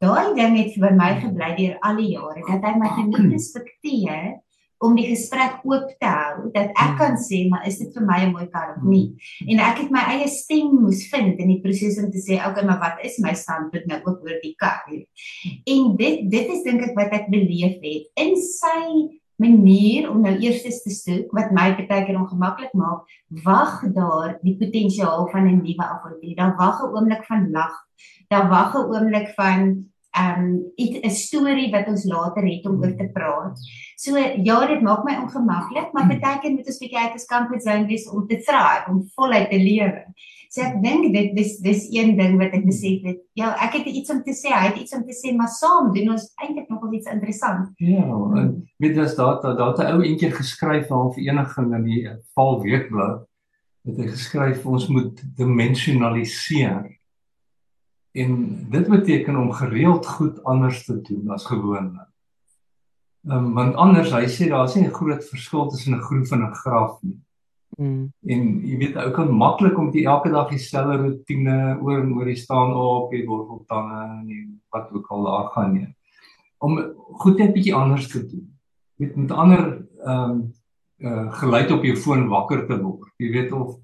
[0.00, 4.40] Daai ding het vir my gebly deur al die jare dat hy my genoeg respekteer
[4.84, 8.20] om die gesprek oop te hou dat ek kan sê maar is dit vir my
[8.24, 9.14] 'n mooi kar of nie.
[9.48, 12.64] En ek het my eie stem moes vind in die proses om te sê okay
[12.64, 14.84] maar wat is my standpunt nou ook oor die kar?
[15.66, 20.34] En dit dit is dink ek wat ek beleef het in sy manier om nou
[20.38, 23.08] eers te soek wat my baie keer ongemaklik maak,
[23.44, 26.36] wag daar die potensiaal van 'n nuwe avontuur.
[26.36, 27.74] Daar wag 'n oomblik van lag.
[28.28, 32.94] Daar wag 'n oomblik van ehm um, 'n storie wat ons later het om oor
[32.96, 33.58] te praat.
[33.96, 37.62] So ja, dit maak my ongemaklik, maar baie keer moet ons bietjie uit ons comfort
[37.62, 40.04] zone wees om te thrive, om voluit te lewe.
[40.54, 43.18] So ek dink dit dis dis een ding wat ek besef het.
[43.34, 45.90] Ja, ek het iets om te sê, hy het iets om te sê, maar saam
[45.96, 47.72] doen ons eintlik nog iets interessant.
[47.82, 48.04] Ja,
[48.38, 52.02] en weet jy as daar daar het 'n ou eentjie geskryf aan vereniging in die
[52.38, 53.26] Val Weekblad
[53.84, 56.86] het hy geskryf ons moet dimensionaliseer.
[58.14, 58.32] En
[58.70, 62.08] dit beteken om gereeld goed anders te doen as gewoonlik.
[63.26, 66.46] Ehm um, want anders hy sê daar's nie 'n groot verskil tussen 'n groef en
[66.46, 67.18] 'n graf nie.
[67.76, 68.12] Mm.
[68.26, 72.30] En jy weet ou kan maklik om die elke dag dieselfde rotine oor en oor
[72.30, 74.02] die staan op, jy word op tande
[74.34, 75.88] en wat ook al daar gaan nie.
[76.64, 76.78] Om
[77.22, 78.46] goed net bietjie anders te doen.
[79.02, 79.64] Met met ander
[80.04, 80.44] ehm um,
[81.04, 83.10] uh geluid op jou foon wakker te word.
[83.18, 83.74] Jy weet of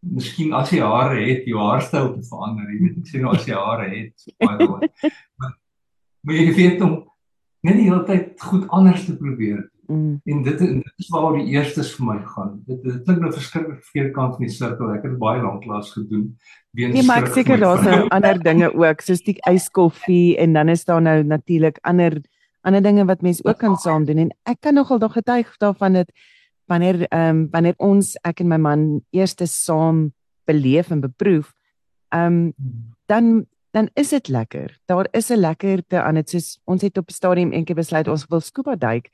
[0.00, 2.70] miskien as jy hare het, jou haarstyl te verander.
[2.70, 4.86] Jy weet ek sê nou as jy hare het, baie goed.
[5.40, 5.56] Maar
[6.20, 6.94] maar jy weet om
[7.64, 9.69] net die hele tyd goed anders te probeer.
[9.90, 10.20] Mm.
[10.24, 12.52] En dit dit is waar die eerstes vir my gaan.
[12.66, 14.92] Dit dit klink nou verskriklik verkeerde kant van die sirkel.
[14.94, 16.28] Ek het baie lank klas gedoen.
[16.78, 20.86] Nee, maar ek seker daar's nou ander dinge ook, soos die yskoffie en dan is
[20.86, 22.20] daar nou natuurlik ander
[22.62, 25.96] ander dinge wat mense ook kan saam doen en ek kan nogal nog getuig daarvan
[25.98, 26.12] dat
[26.70, 30.12] wanneer ehm um, wanneer ons ek en my man eerste saam
[30.46, 31.50] beleef en beproef,
[32.14, 32.52] ehm um,
[33.06, 34.78] dan dan is dit lekker.
[34.86, 38.40] Daar is 'n lekkerte aan dit soos ons het op stadium eendag besluit ons wil
[38.40, 39.10] scuba duik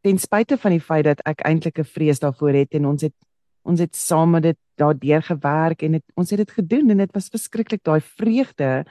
[0.00, 3.14] ten spyte van die feit dat ek eintlik 'n vrees daarvoor het en ons het
[3.62, 7.12] ons het saam met dit daardeur gewerk en het, ons het dit gedoen en dit
[7.12, 8.84] was verskriklik daai vreugde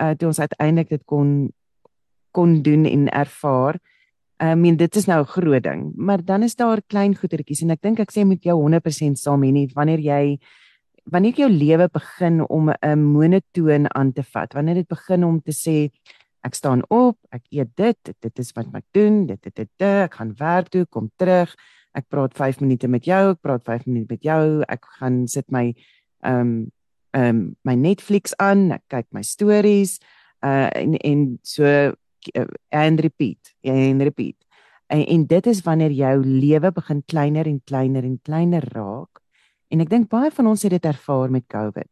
[0.00, 1.52] uh toe ons uiteindelik dit kon
[2.32, 3.78] kon doen en ervaar.
[4.40, 7.70] I mean dit is nou 'n groot ding, maar dan is daar klein goedertjies en
[7.70, 10.38] ek dink ek sê met jou 100% saam hier nie wanneer jy
[11.04, 15.52] wanneer jou lewe begin om 'n monotoon aan te vat, wanneer dit begin om te
[15.52, 15.90] sê
[16.46, 20.16] Ek staan op, ek eet dit, dit is wat ek doen, dit dit dit, ek
[20.16, 21.52] gaan werk toe, kom terug.
[21.96, 25.50] Ek praat 5 minute met jou, ek praat 5 minute met jou, ek gaan sit
[25.52, 25.70] my
[26.24, 26.52] ehm um,
[27.10, 29.98] ehm um, my Netflix aan, ek kyk my stories
[30.46, 34.36] uh en en so uh, and repeat, and repeat.
[34.86, 39.20] En, en dit is wanneer jou lewe begin kleiner en kleiner en kleiner raak.
[39.68, 41.90] En ek dink baie van ons het dit ervaar met COVID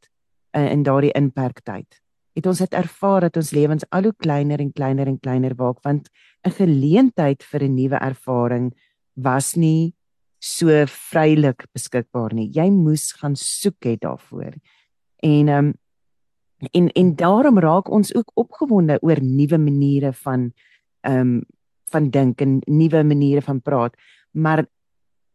[0.56, 2.00] uh, in daardie inperktyd
[2.38, 5.82] het ons het ervaar dat ons lewens al hoe kleiner en kleiner en kleiner word
[5.84, 6.08] want
[6.46, 8.72] 'n geleentheid vir 'n nuwe ervaring
[9.16, 9.94] was nie
[10.38, 12.50] so vrylik beskikbaar nie.
[12.54, 14.54] Jy moes gaan soek het daarvoor.
[15.22, 15.74] En ehm um,
[16.72, 20.52] en en daarom raak ons ook opgewonde oor nuwe maniere van
[21.00, 21.42] ehm um,
[21.90, 23.94] van dink en nuwe maniere van praat.
[24.30, 24.66] Maar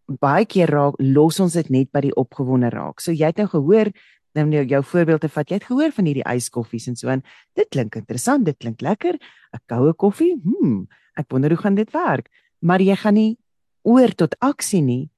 [0.05, 2.99] baie keer raak los ons dit net by die opgewonde raak.
[2.99, 3.91] So jy het nou gehoor
[4.33, 5.49] nou nou jou voorbeeld te vat.
[5.49, 7.23] Jy het gehoor van hierdie yskoffies en so en
[7.55, 9.17] dit klink interessant, dit klink lekker.
[9.53, 10.35] 'n Koue koffie?
[10.43, 10.85] Hm,
[11.17, 12.29] ek wonder hoe gaan dit werk.
[12.59, 13.37] Maar jy gaan nie
[13.83, 15.09] oor tot aksie nie,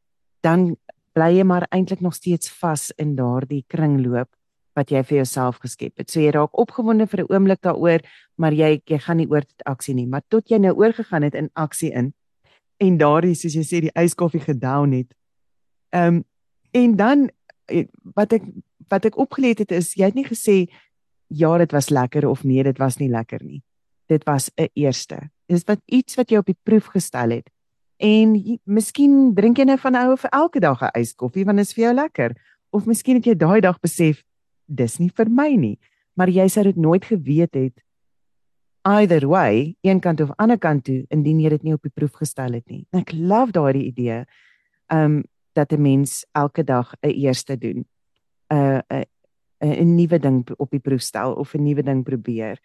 [0.41, 0.75] dan
[1.13, 4.29] bly jy maar eintlik nog steeds vas in daardie kringloop
[4.75, 6.11] wat jy vir jouself geskep het.
[6.11, 8.01] So jy raak opgewonde vir 'n oomblik daaroor,
[8.37, 11.35] maar jy jy gaan nie oor tot aksie nie, maar tot jy nou oorgegaan het
[11.35, 12.13] in aksie in
[12.77, 15.13] en daardie soos jy sê die yskoffie gedown het.
[15.93, 16.23] Ehm um,
[16.71, 17.29] en dan
[17.65, 18.43] eh, wat ek
[18.89, 20.67] wat ek opgeleer het is jy het nie gesê
[21.27, 23.63] ja dit was lekker of nee dit was nie lekker nie
[24.07, 25.29] dit was 'n eerste.
[25.45, 27.49] Dis wat iets wat jy op die proef gestel het.
[27.97, 31.67] En jy, miskien drink jy nou van nou vir elke dag 'n yskoffie want dit
[31.67, 32.35] is vir jou lekker.
[32.69, 34.23] Of miskien het jy daai dag besef
[34.65, 35.79] dis nie vir my nie,
[36.13, 37.83] maar jy sou dit nooit geweet het
[38.83, 42.13] either way, een kant of ander kant toe indien jy dit nie op die proef
[42.13, 42.87] gestel het nie.
[42.91, 44.25] Ek love daardie idee.
[44.91, 45.23] Um
[45.53, 47.85] dat 'n mens elke dag 'n eerste doen.
[48.49, 49.03] 'n uh,
[49.59, 52.59] 'n 'n nuwe ding op die proef stel of 'n nuwe ding probeer.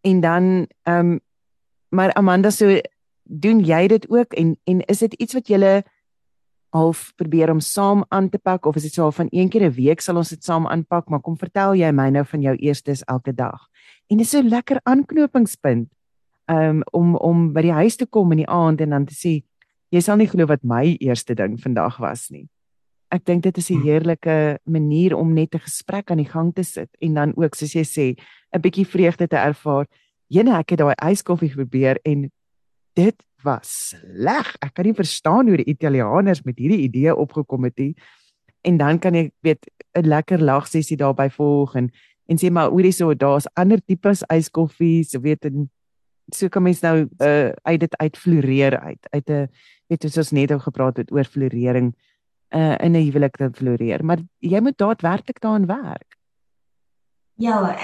[0.00, 1.20] En dan ehm um,
[1.88, 2.80] maar Amanda so
[3.22, 5.82] doen jy dit ook en en is dit iets wat jy
[6.70, 9.74] half probeer om saam aan te pak of is dit so van een keer 'n
[9.74, 13.02] week sal ons dit saam aanpak maar kom vertel jy my nou van jou eerstes
[13.04, 13.68] elke dag.
[14.06, 15.88] En dit is so lekker aanknopingspunt
[16.46, 19.42] um, om om by die huis te kom in die aand en dan te sê
[19.88, 22.48] jy sal nie glo wat my eerste ding vandag was nie
[23.10, 23.82] ek dink dit is 'n hm.
[23.82, 27.74] heerlike manier om net 'n gesprek aan die gang te sit en dan ook soos
[27.74, 28.06] jy sê
[28.54, 29.86] 'n bietjie vreugde te ervaar.
[30.28, 32.30] Jene ek het daai yskoffie probeer en
[32.94, 34.56] dit was sleg.
[34.60, 37.94] Ek kan nie verstaan hoe die Italianers met hierdie idee opgekom het nie.
[38.62, 41.90] En dan kan jy weet 'n lekker lag sessie daarby volg en
[42.28, 45.70] en sê maar hoorie so daar's ander tipes yskoffies, weet en
[46.32, 49.48] so kan mens nou uh, uit dit uitfloreer uit uit 'n
[49.88, 52.09] weet ons net nou gepraat het oor florering uh,
[52.50, 56.18] in 'n huwelik te floreer, maar jy moet daadwerklik daaraan werk.
[57.34, 57.76] Ja,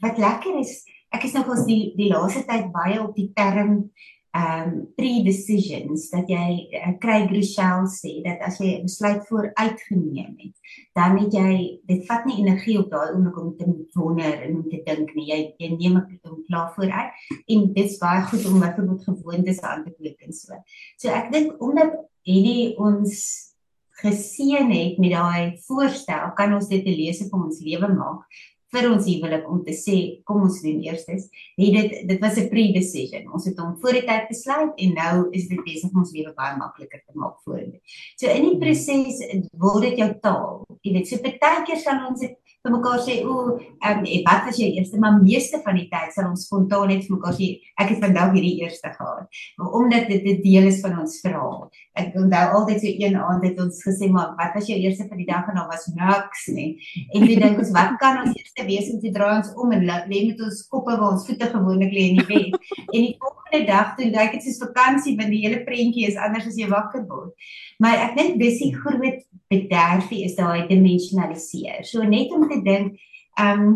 [0.00, 3.90] wat lekker is, ek is nog ons die die laaste tyd baie op die term
[4.36, 10.34] um pre-decisions dat jy uh, kry Grishel sê dat as jy 'n besluit vooruit geneem
[10.42, 10.54] het,
[10.98, 13.64] dan het jy dit vat nie energie op daai oomblik om te
[13.96, 15.30] wonder en om te dink nie.
[15.32, 17.12] Jy jy neem dit om klaar vooruit
[17.48, 20.52] en dit is baie goed om byvoorbeeld gewoontes aan te kweek en so.
[20.98, 21.96] So ek dink omdat
[22.28, 23.55] hierdie ons
[24.02, 28.26] geseën het met daai voorstel, kan ons dit 'n lese van ons lewe maak
[28.74, 31.28] vir ons huwelik om te sê kom ons doen eerstes.
[31.56, 33.32] Het dit dit was 'n pre-decision.
[33.32, 36.32] Ons het hom voor die tyd besluit en nou is dit besig om ons lewe
[36.34, 37.80] baie makliker te maak vorentoe.
[38.16, 39.22] So in die proses
[39.52, 40.66] word dit jou taal.
[40.82, 42.36] Jy weet, so baie keer sal ons dit
[42.66, 46.12] vir mekaar sê, "O, ehm um, wat was jou eerste?" Maar meeste van die tyd
[46.12, 50.08] sal ons spontaan net vir mekaar sê, "Ek het vandag hierdie eerste gehad." Maar omdat
[50.08, 51.70] dit 'n deel is van ons verhaal.
[51.94, 55.16] Ek onthou altyd so een aand het ons gesê, "Maar wat was jou eerste van
[55.16, 56.76] die dag?" en daar was niks nie.
[57.12, 59.82] En toe dink ons, "Wat kan ons eerste wees?" en toe draai ons om en
[59.84, 62.58] lê met ons koppe waar ons voete gewoonlik lê in die bed.
[62.94, 66.46] en die volgende dag toe ek dit is vakansie, want die hele prentjie is anders
[66.46, 67.32] as jy wakker word.
[67.78, 71.84] Maar ek dink die groot bederfie is daai dimensionaliseer.
[71.84, 72.96] So net om te dink
[73.36, 73.72] Ehm um,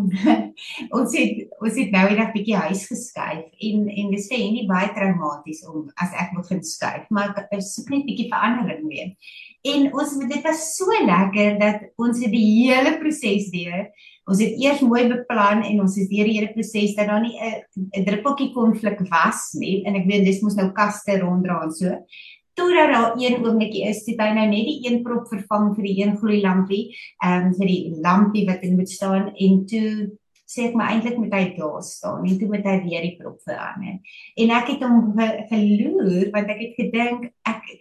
[0.97, 4.89] ons het ons het nou eendag bietjie huis geskuif en en dis vir nie baie
[4.95, 9.11] traumaties om as ek begin skuif, maar ek soek net bietjie verandering weer.
[9.69, 13.85] En ons dit was so lekker dat ons het die hele proses deur.
[14.25, 17.37] Ons het eers mooi beplan en ons is deur die hele proses dat daar nie
[17.37, 21.93] 'n druppeltjie konflik was nie en ek weet dis mos nou kaste ronddra en so
[22.61, 25.95] totdat daar een oomblikie is toe hy nou net die een prop vervang vir die
[26.01, 26.83] een gloei lampie,
[27.23, 29.87] ehm um, vir die lampie wat in moet staan en toe
[30.51, 33.39] sê ek maar eintlik moet hy daar staan en toe moet hy weer die prop
[33.47, 33.97] verander.
[34.35, 35.17] En ek het hom
[35.51, 37.71] geloer want ek het gedink ek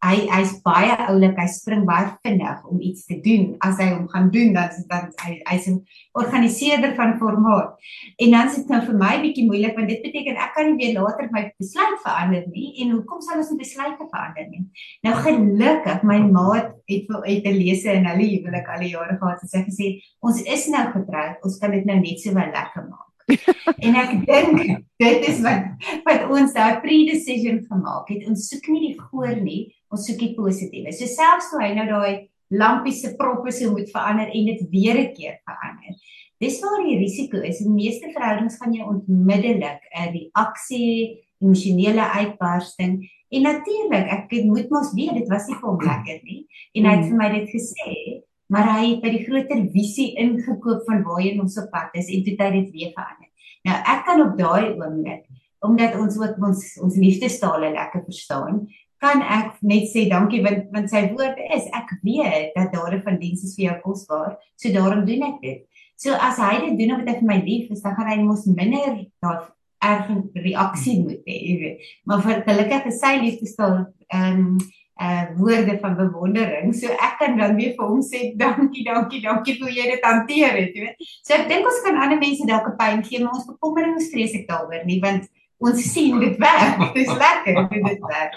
[0.00, 3.50] hy hy's baie oulik, hy spring baie vinnig om iets te doen.
[3.64, 5.84] As hy hom gaan doen, dan dan hy hy's 'n
[6.16, 7.76] organiseerder van formaat.
[8.16, 10.78] En dan sit dit nou vir my bietjie moeilik want dit beteken ek kan nie
[10.80, 14.64] weer later my besluit verander nie en hoekom sal ons nie besluite verander nie?
[15.04, 19.42] Nou gelukkig my maat het het 'n lese in hulle huwelik al die jare gehad
[19.42, 19.86] en sy gesê
[20.20, 23.10] ons is nou getroud, ons kan dit nou net so wel lekker maak.
[23.84, 25.62] en ek dink dit is wat
[26.06, 28.26] wat ons daai pre-decision gemaak het.
[28.26, 30.92] Ons soek nie die goor nie, ons soek die positiewe.
[30.94, 34.98] So selfs toe hy nou daai lampie se proppe sou moet verander en dit weer
[34.98, 35.94] 'n keer verander.
[36.40, 37.60] Dis waar die risiko is.
[37.60, 44.92] In meeste verhoudings gaan jy onmiddellik 'n reaksie, emosionele uitbarsting en natuurlik, ek moet mos
[44.94, 46.46] weet dit was nie vir hom lekker nie.
[46.74, 50.82] En hy het vir my dit gesê, maar hy het by die groter visie ingekoop
[50.86, 53.28] van waarheen ons op pad is en toe het hy dit weer verander.
[53.64, 55.26] Nou ek kan op daai oomblik
[55.60, 58.66] omdat ons ook ons ons liefdestale lekker verstaan,
[59.00, 63.16] kan ek net sê dankie want want sy woorde is ek weet dat dade van
[63.20, 65.62] diens is vir jou kosbaar so daarom doen ek dit.
[66.00, 68.46] So as hy dit doen omdat hy vir my lief is, dan gaan hy mos
[68.48, 69.48] minder daar
[69.80, 71.88] erg reaksie moet hê, jy weet.
[72.08, 73.80] Maar vir gelukkig is sy liefdestal
[74.12, 74.60] ehm um,
[75.00, 76.74] uh woorde van bewondering.
[76.76, 80.04] So ek kan dan weer vir hom sê dankie, dankie, dankie vir hoe jy dit
[80.04, 81.06] hanteer het, jy weet.
[81.24, 84.10] So ek dink ons kan ander mense dalk 'n pyn gee, maar ons bekommering is
[84.12, 85.24] vrees ek daaroor nie want
[85.60, 86.84] ons sien dit werk.
[86.94, 88.36] Dit is lekker dit werk.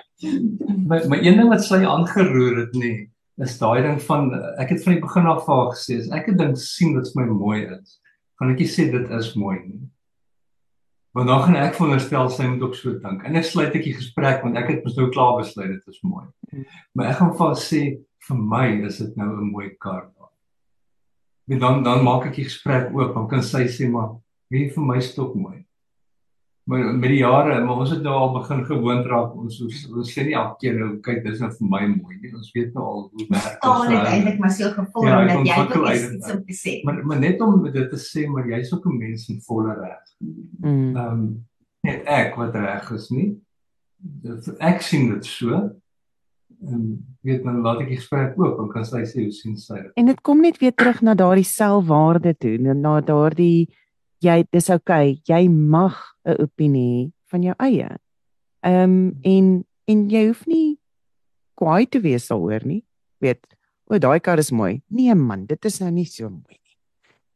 [0.87, 3.09] Maar maar een ding wat sy aangeroer het nie,
[3.41, 4.29] is daai ding van
[4.61, 7.25] ek het van die begin af vir gesê, as ek 'n ding sien wat vir
[7.25, 7.99] my mooi is,
[8.39, 9.81] gaan ek nie sê dit is mooi nie.
[11.13, 13.23] Want dan gaan ek veronderstel sy moet ook so dink.
[13.23, 16.01] En ek sluit ek die gesprek want ek het mos nou klaar besluit dit is
[16.01, 16.25] mooi.
[16.95, 20.09] Maar ek gaan vas sê vir my is dit nou 'n mooi kar.
[21.51, 24.15] En dan dan maak ek die gesprek oop, dan kan sy sê maar
[24.49, 25.65] wie vir my stok mooi.
[26.63, 30.11] Maar met die jare, maar ons het nou al begin gewoond raak ons ons, ons
[30.15, 32.31] sê nie elke keer nou kyk dis nou vir my mooi nie.
[32.31, 33.57] Ons weet nou al hoe werk dit.
[33.65, 36.75] Taal het eintlik maar so gevoel ja, dat jy ook iets om te sê.
[36.87, 40.13] Maar maar net om dit te sê, maar jy's ook 'n mens in volle reg.
[40.21, 40.95] Mm.
[40.95, 41.25] Ehm um,
[41.83, 43.27] net ek wat reg is nie.
[44.59, 45.51] Ek sien dit so.
[46.63, 46.95] En ehm,
[47.27, 49.91] weet dan laat ek die gesprek oop en kan sy sê hoe sien sy dit.
[49.99, 53.67] En dit kom net weer terug na daardie selfwaarde toe, na daardie
[54.23, 57.89] jy dis oukei, okay, jy mag 'n opinie van jou eie.
[58.63, 60.79] Ehm um, en en jy hoef nie
[61.59, 62.83] kwaai te wees daaroor nie.
[63.19, 63.45] Weet,
[63.91, 64.81] o, daai kar is mooi.
[64.87, 66.77] Nee man, dit is nou nie so mooi nie.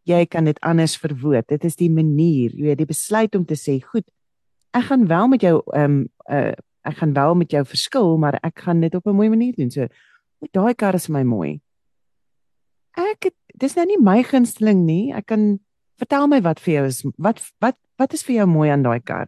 [0.08, 1.48] Jy kan dit anders verwoord.
[1.48, 4.08] Dit is die manier, jy weet, die besluit om te sê, goed,
[4.72, 6.54] ek gaan wel met jou ehm um, uh
[6.88, 9.72] ek gaan wel met jou verskil, maar ek gaan dit op 'n mooi manier doen.
[9.72, 9.88] So,
[10.52, 11.60] daai kar is my mooi.
[12.96, 15.12] Ek dis nou nie my gunsteling nie.
[15.14, 15.60] Ek kan
[15.98, 19.00] Vertel my wat vir jou is wat wat wat is vir jou mooi aan daai
[19.00, 19.28] kar?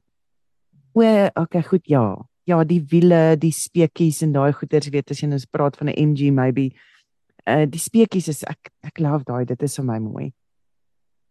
[0.93, 1.03] O,
[1.41, 2.17] okay, goed, ja.
[2.49, 5.97] Ja, die wiele, die speekies en daai goeders, weet as jy nou praat van 'n
[6.11, 6.71] MG maybe.
[7.45, 10.33] Uh die speekies is ek ek love daai, dit is vir my mooi.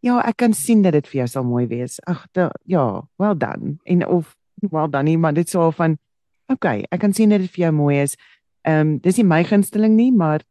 [0.01, 1.99] Ja, ek kan sien dat dit vir jou sal mooi wees.
[2.07, 2.26] Ag,
[2.64, 3.78] ja, well done.
[3.84, 4.36] En of
[4.74, 5.99] well done, maar dit sou van
[6.47, 8.16] okay, ek kan sien dat dit vir jou mooi is.
[8.62, 10.43] Ehm um, dis nie my gunsteling nie, maar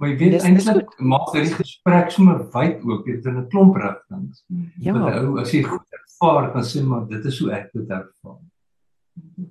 [0.00, 3.74] Maar jy weet eintlik maak dit die gesprek sommer wyd oop, dit in 'n klomp
[3.76, 4.44] rigtings.
[4.80, 4.94] Ja.
[4.96, 8.38] Want ou as jy goed ervaar kan sê maar dit is hoe ek dit ervaar.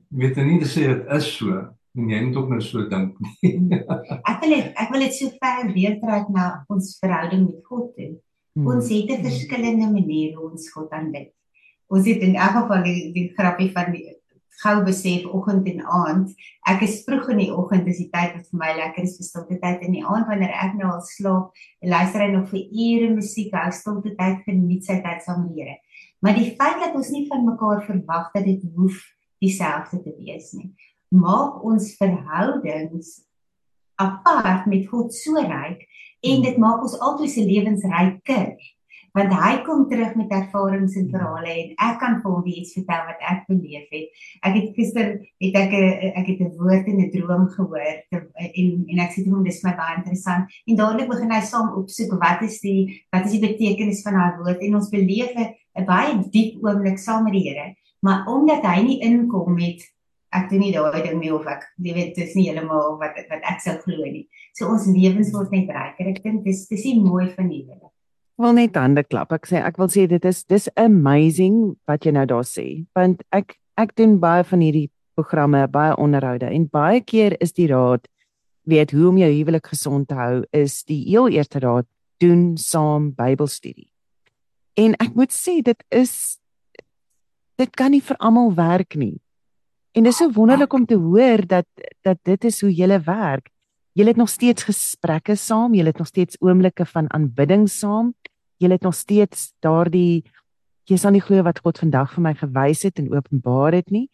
[0.09, 1.53] Jy weet nie te sê dit is so
[1.97, 3.53] en jy moet ook nou so dink nie.
[4.31, 7.93] ek wil het, ek wil dit so ver weer trek na ons verhouding met God
[7.93, 8.11] toe.
[8.57, 8.73] Hmm.
[8.73, 11.29] Ons het 'n verskillende maniere hoe ons God aanbid.
[11.93, 14.17] Ons het in elk geval die, die grappie van die
[14.59, 16.31] gou besef oggend en aand.
[16.67, 19.27] Ek is vroeg in die oggend, dis die tyd wat vir my lekker is vir
[19.27, 21.53] stilte tyd in die aand wanneer ek nou al slaap,
[21.85, 25.63] luister hy nog vir ure musiek, hou stilte tyd geniet sy tyd saam met die
[25.63, 25.77] Here.
[26.19, 28.99] Maar die feit dat ons nie van mekaar verwag dat dit hoef
[29.39, 30.73] dieselfde te wees nie,
[31.15, 33.21] maak ons verhoudings
[33.99, 35.85] apart met God so ryk
[36.27, 38.51] en dit maak ons altyd se lewens ryker
[39.17, 43.05] want hy kom terug met ervarings en verhale en ek kan vir hom iets vertel
[43.07, 44.23] wat ek beleef het.
[44.45, 45.07] Ek het gister
[45.41, 49.25] het ek 'n ek het 'n woord in 'n droom gehoor en en ek sê
[49.25, 53.25] hom dis my baie interessant en dadelik begin hy saam opsoek wat is die wat
[53.25, 57.33] is die betekenis van daai woord en ons beleef 'n baie diep oomblik saam met
[57.33, 57.75] die Here.
[58.01, 59.81] Maar omdat hy nie inkom met
[60.31, 63.41] ek doen nie daai ding nie of ek jy weet dis nie heeltemal wat wat
[63.43, 64.27] ek sou glo nie.
[64.53, 66.07] So ons lewens word net ryker.
[66.07, 67.89] Ek dink dis dis nie mooi van die Here
[68.39, 69.33] wil net hande klap.
[69.35, 72.85] Ek sê ek wil sê dit is dis amazing wat jy nou daar sê.
[72.97, 77.69] Want ek ek doen baie van hierdie programme, baie onderhoude en baie keer is die
[77.71, 78.07] raad
[78.69, 81.87] weet hoe om jou huwelik gesond te hou is die heel eerste raad
[82.19, 83.87] doen saam Bybelstudie.
[84.79, 86.39] En ek moet sê dit is
[87.59, 89.17] dit kan nie vir almal werk nie.
[89.95, 91.67] En dit is so wonderlik om te hoor dat
[92.07, 93.49] dat dit is hoe jy werk.
[93.97, 98.13] Jy het nog steeds gesprekke saam, jy het nog steeds oomblikke van aanbidding saam
[98.59, 100.23] jy het nog steeds daardie
[100.89, 104.07] jy sal nie glo wat God vandag vir my gewys het en openbaar het nie.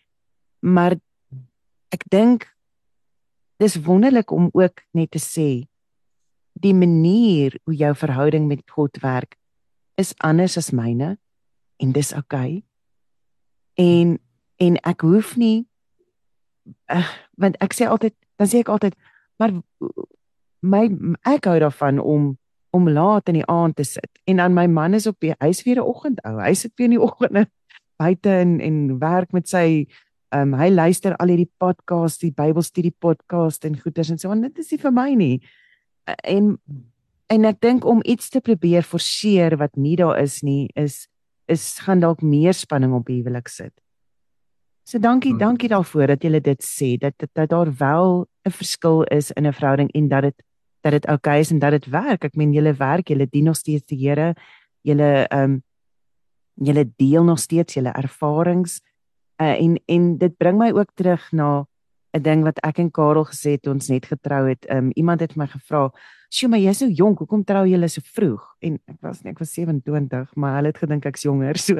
[0.59, 0.97] Maar
[1.95, 2.49] ek dink
[3.63, 5.49] dis wonderlik om ook net te sê
[6.59, 9.35] die manier hoe jou verhouding met God werk
[9.99, 11.15] is anders as myne
[11.79, 12.59] en dis oukei.
[12.59, 12.63] Okay.
[13.75, 14.17] En
[14.55, 15.65] en ek hoef nie
[16.91, 18.95] uh, want ek sê altyd dan sê ek altyd
[19.39, 19.51] maar
[20.63, 20.87] my
[21.27, 22.35] ek hou daarvan om
[22.75, 24.09] om laat in die aand te sit.
[24.27, 26.39] En dan my man is op die hy's weer 'n oggendou.
[26.41, 27.47] Hy sit weer in die oggende
[27.97, 29.87] buite en en werk met sy
[30.29, 34.41] ehm um, hy luister al hierdie podcast, die Bybelstudie podcast en goeters en so en
[34.41, 35.41] dit is nie vir my nie.
[36.23, 36.57] En
[37.27, 41.07] en ek dink om iets te probeer forceer wat nie daar is nie is
[41.47, 43.73] is gaan dalk meer spanning op huwelik sit.
[44.85, 45.39] So dankie, hmm.
[45.39, 49.47] dankie daarvoor dat jy dit sê dat, dat dat daar wel 'n verskil is in
[49.47, 50.43] 'n verhouding en dat dit
[50.85, 52.27] dat dit oukei okay is en dat dit werk.
[52.27, 54.33] Ek meen julle werk, julle dien nog steeds die Here.
[54.85, 55.61] Julle ehm um,
[56.55, 58.79] julle deel nog steeds julle ervarings.
[59.41, 61.65] Uh, en en dit bring my ook terug na
[62.15, 64.65] 'n ding wat ek en Karel gesê het ons net getrou het.
[64.65, 65.91] Ehm um, iemand het my gevra,
[66.29, 69.39] "Sjoe, maar jy's so jonk, hoekom trou julle so vroeg?" En ek was nie, ek
[69.39, 71.75] was 27, maar hulle het gedink ek's jonger, so.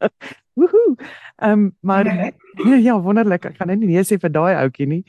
[0.58, 0.96] Woohoo.
[1.36, 2.06] Ehm um, maar
[2.86, 3.44] ja, wonderlik.
[3.44, 5.04] Ek gaan net nie nee sê vir daai ouetjie nie.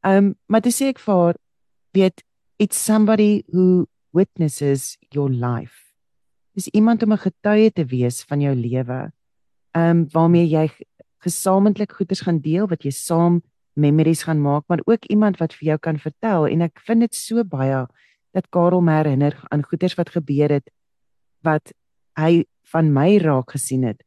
[0.00, 1.36] Ehm um, maar dis ek vir
[1.92, 2.24] weet
[2.58, 5.94] it's somebody who witnesses your life.
[6.54, 9.12] Dis iemand om 'n getuie te wees van jou lewe.
[9.78, 10.70] um, waarmee jy
[11.24, 13.42] gesamentlik goeders gaan deel wat jy saam
[13.78, 17.14] memories gaan maak, maar ook iemand wat vir jou kan vertel en ek vind dit
[17.14, 17.86] so baie
[18.34, 20.70] dat Karel my herinner aan goeders wat gebeur het
[21.46, 21.72] wat
[22.18, 24.02] hy van my raak gesien het.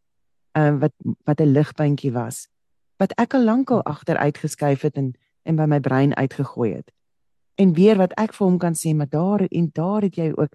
[0.57, 0.93] Uh, wat
[1.25, 2.47] wat 'n ligpuntjie was
[2.99, 6.91] wat ek al lankal agter uitgeskuif het en en by my brein uitgegooi het.
[7.61, 10.53] En weer wat ek vir hom kan sê, maar daar en daar het jy ook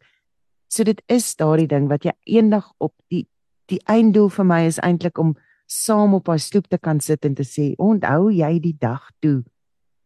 [0.73, 3.27] so dit is daardie ding wat jy eendag op die
[3.71, 5.33] die einddoel vir my is eintlik om
[5.67, 9.43] saam op haar stoep te kan sit en te sê, "Onthou jy die dag toe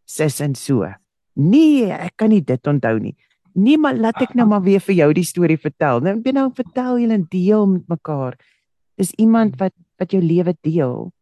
[0.04, 0.88] sis en so?"
[1.36, 3.16] Nee, ek kan nie dit onthou nie.
[3.54, 6.00] Nee, maar laat ek nou maar weer vir jou die storie vertel.
[6.00, 8.36] Nou, jy nou vertel julle en deel met mekaar.
[8.96, 11.12] Dis iemand wat wat jou lewe deel.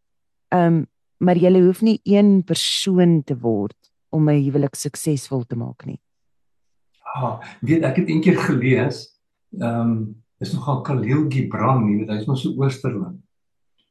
[0.53, 0.87] Ehm, um,
[1.18, 3.78] maar jy hoef nie een persoon te word
[4.11, 6.01] om 'n huwelik suksesvol te maak nie.
[7.15, 9.19] Ah, weet ek het eendag gelees,
[9.59, 13.19] ehm, um, is nogal Khalil Gibran, jy weet hy's mos so oosterling.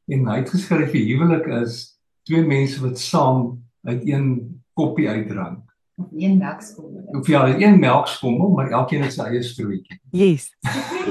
[0.07, 5.68] En hy het geskryf die huwelik is twee mense wat saam uit een koppie uitdrink
[5.97, 7.03] of een melkskommel.
[7.05, 9.99] Of ja, een melkskommel, maar elkeen het sy eie strootjie.
[10.13, 10.51] Yes.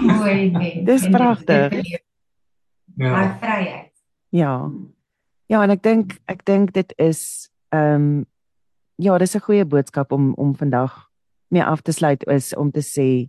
[0.01, 0.83] Mooi nee.
[0.91, 1.75] Dis pragtig.
[2.95, 3.11] Ja.
[3.11, 3.93] Maar vryheid.
[4.29, 4.71] Ja.
[5.47, 8.25] Ja, en ek dink ek dink dit is ehm um,
[8.97, 11.11] ja, dis 'n goeie boodskap om om vandag
[11.49, 13.29] mee af te sluit is om te sê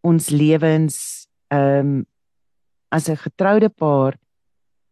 [0.00, 2.06] ons lewens ehm um,
[2.88, 4.18] as 'n getroude paar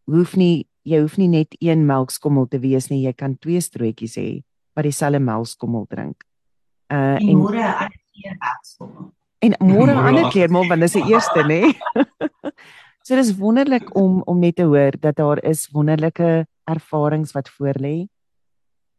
[0.05, 4.17] hoef nie jy hoef nie net een melkskommel te wees nie, jy kan twee strootjies
[4.17, 4.43] hê
[4.75, 6.23] wat dieselfde melkskommel drink.
[6.89, 9.11] Uh en môre 'n ander keer melkskommel.
[9.39, 11.73] En môre 'n ander keer maar want dis die eerste nê.
[13.05, 18.07] so dis wonderlik om om net te hoor dat daar is wonderlike ervarings wat voorlê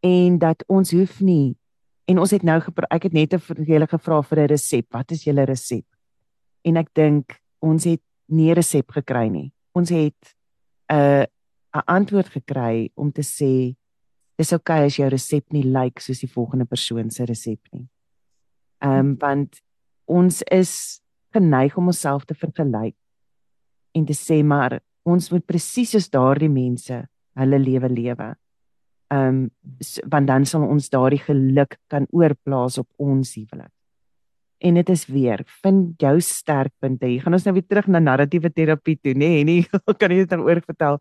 [0.01, 1.57] en dat ons hoef nie
[2.11, 2.59] en ons het nou
[2.91, 4.87] ek het net 'n hele gevra vir 'n resep.
[4.91, 5.87] Wat is julle resep?
[6.65, 9.53] En ek dink ons het nie 'n resep gekry nie.
[9.75, 10.35] Ons het
[10.91, 11.25] 'n uh,
[11.75, 13.77] 'n antwoord gekry om te sê
[14.37, 17.61] dis oukei okay as jou resep nie lyk like soos die volgende persoon se resep
[17.73, 17.89] nie.
[18.83, 19.61] Ehm um, want
[20.07, 21.01] ons is
[21.33, 22.97] geneig om onsself te vergelyk
[23.95, 28.35] en te sê maar ons moet presies soos daardie mense hulle lewe lewe.
[29.11, 29.51] Ehm um,
[30.13, 33.73] want dan sal ons daardie geluk kan oorplaas op ons huwelik.
[34.61, 37.07] En dit is weer, vind jou sterkpunte.
[37.07, 39.41] Hier gaan ons nou weer terug na narratiewe terapie toe, nê?
[39.43, 41.01] Nee, nie kan jy dit dan oor vertel?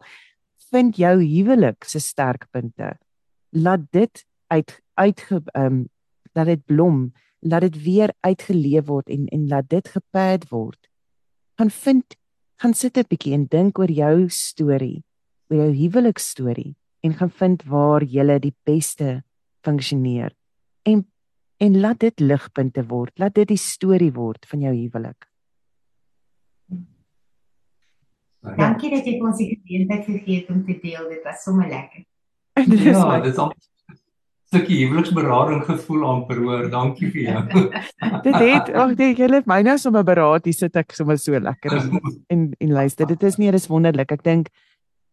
[0.71, 2.95] Vind jou huwelik se sterkpunte
[3.49, 5.89] laat dit uit uit ehm um,
[6.33, 10.89] laat dit blom, laat dit weer uitgeleef word en en laat dit gepad word.
[11.57, 12.17] Gaan vind
[12.55, 15.03] gaan sit 'n bietjie en dink oor jou storie,
[15.49, 19.23] oor jou huwelikstorie en gaan vind waar jy die beste
[19.65, 20.35] funksioneer.
[20.83, 21.05] En
[21.59, 25.25] en laat dit ligpunte word, laat dit die storie word van jou huwelik.
[28.39, 31.09] Dankie dat jy ons die geleentheid gegee het om te deel.
[31.11, 32.05] Dit was sommer lekker.
[32.63, 33.51] dis ja, dit is 'n
[34.49, 36.69] stukkie huweliksberading gevoel amper hoor.
[36.71, 37.43] Dankie vir jou.
[38.27, 40.45] dit het ag nee, jy het my nou sommer beraad.
[40.45, 41.75] Hier sit ek sommer so lekker
[42.27, 43.07] en en luister.
[43.07, 44.11] Dit is nie, dit is wonderlik.
[44.11, 44.49] Ek dink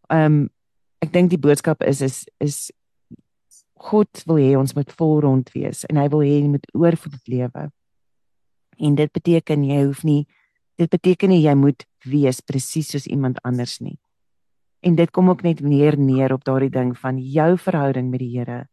[0.08, 0.44] ehm um,
[1.06, 2.58] ek dink die boodskap is is is
[3.86, 7.28] God wil hê ons moet vol rond wees en hy wil hê jy moet oorvloed
[7.30, 7.66] lewe.
[8.80, 10.24] En dit beteken jy hoef nie
[10.80, 13.98] dit beteken nie jy moet wees presies soos iemand anders nie.
[14.82, 18.32] En dit kom ook net neer neer op daardie ding van jou verhouding met die
[18.34, 18.66] Here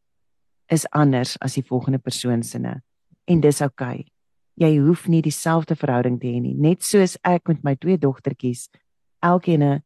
[0.72, 2.60] is anders as die volgende persoon se.
[2.60, 4.00] En dis oukei.
[4.00, 4.10] Okay.
[4.56, 6.54] Jy hoef nie dieselfde verhouding te hê nie.
[6.54, 8.70] Net soos ek met my twee dogtertjies,
[9.22, 9.82] elkeen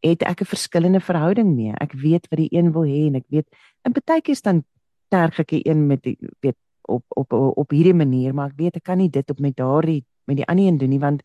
[0.00, 1.72] het ek 'n verskillende verhouding mee.
[1.80, 3.46] Ek weet wat die een wil hê en ek weet
[3.84, 4.64] in baie keer dan
[5.08, 8.76] terg ek die een met die weet op op op, hierdie manier, maar ek weet
[8.76, 11.22] ek kan nie dit op met daardie met die ander een doen nie want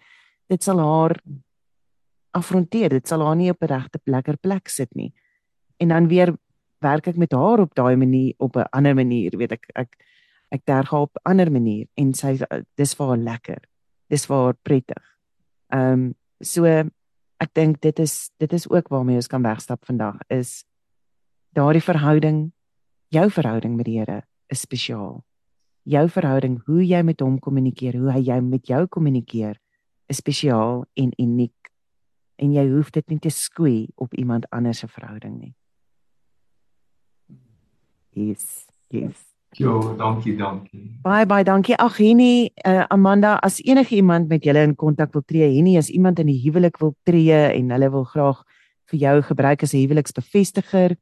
[0.48, 1.20] dit sal haar
[2.32, 2.90] afronteer.
[2.90, 5.14] Dit sal haar nie op 'n regte plekker plek sit nie.
[5.78, 6.36] En dan weer
[6.80, 9.96] werk ek met haar op daai manier op 'n ander manier, weet ek ek
[10.52, 12.38] ek terg haar op 'n ander manier en sy
[12.76, 13.62] dis vir haar lekker.
[14.10, 15.04] Dis vir haar prettig.
[15.70, 16.66] Ehm um, so
[17.44, 20.64] ek dink dit is dit is ook waarmee ons kan wegstap vandag is
[21.54, 22.52] daardie verhouding
[23.14, 25.22] jou verhouding met die Here is spesiaal.
[25.84, 29.58] Jou verhouding, hoe jy met hom kommunikeer, hoe hy jou met jou kommunikeer,
[30.10, 31.72] is spesiaal en uniek
[32.42, 35.54] en jy hoef dit nie te skoei op iemand anders se verhouding nie.
[38.14, 39.33] Yes, yes.
[39.58, 40.82] Jo, dankie, dankie.
[41.04, 41.76] Bye bye, dankie.
[41.78, 45.90] Ag, Henny, uh, Amanda, as enige iemand met julle in kontak wil tree, Henny, as
[45.90, 48.44] iemand in die huwelik wil tree en hulle wil graag
[48.92, 50.96] vir jou gebruik as 'n huweliksbevestiger,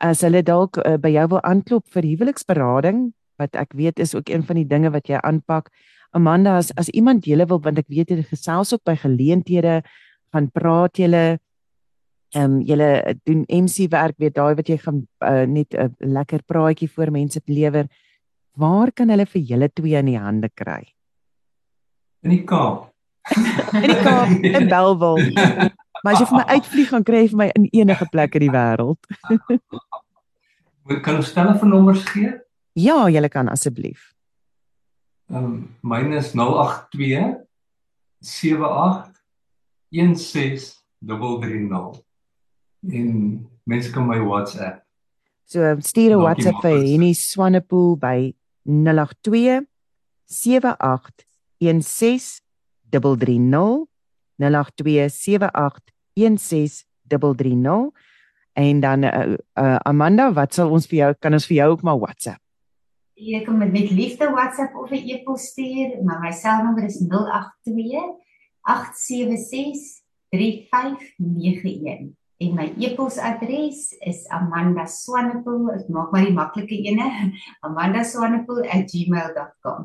[0.00, 4.28] as hulle dalk uh, by jou wil aanklop vir huweliksberading, wat ek weet is ook
[4.28, 5.70] een van die dinge wat jy aanpak.
[6.12, 9.82] Amanda, as as iemand julle wil want ek weet jy gesels ook by geleenthede
[10.32, 11.38] gaan praat julle
[12.36, 15.88] Ehm um, julle doen MC werk, weet daai wat jy gaan uh, net 'n uh,
[15.98, 17.88] lekker praatjie voor mense lewer.
[18.52, 20.92] Waar kan hulle vir julle twee in die hande kry?
[22.22, 22.92] In die Kaap.
[23.84, 25.16] in die Kaap, in Belwel.
[26.02, 28.54] Maar as jy vir my uitvlieg gaan kry vir my in enige plek in die
[28.54, 29.00] wêreld.
[31.04, 32.30] Kan ons telefoonnommers gee?
[32.78, 34.14] Ja, jy kan asseblief.
[35.28, 37.36] Ehm um, myne is 082
[38.20, 39.10] 78
[39.90, 42.07] 16330
[42.86, 44.84] en mense kan my WhatsApp.
[45.44, 49.66] So stuur 'n WhatsApp vir Henny Swanepoel by 082
[50.26, 51.26] 78
[51.58, 53.88] 16330
[54.36, 57.90] 082 78 16330
[58.52, 61.82] en dan uh, uh, Amanda, wat sal ons vir jou kan ons vir jou ook
[61.82, 62.40] maar WhatsApp?
[63.14, 68.16] Jy kan met met liefde WhatsApp of 'n e-pos stuur, maar my selnommer is 082
[68.62, 77.06] 876 3591 en my e-posadres is amandaswanepoel ek maak maar die maklike ene
[77.66, 79.80] amandaswanepoel@gmail.com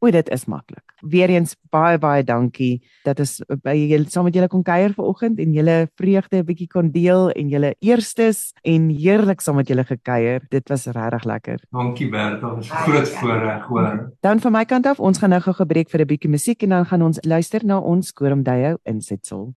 [0.00, 0.94] O, dit is maklik.
[1.04, 5.52] Weereens baie baie dankie dat ons by julle saam met julle kon kuier vanoggend en
[5.52, 10.40] julle vreugde 'n bietjie kon deel en julle eerstes en heerlik saam met julle gekuier.
[10.48, 11.58] Dit was regtig lekker.
[11.70, 14.12] Dankie Bertha, dit was 'n groot voorreg hoor.
[14.22, 16.68] Dan van my kant af, ons gaan nou gou gebreek vir 'n bietjie musiek en
[16.68, 19.48] dan gaan ons luister na ons kooromdeio insetsel.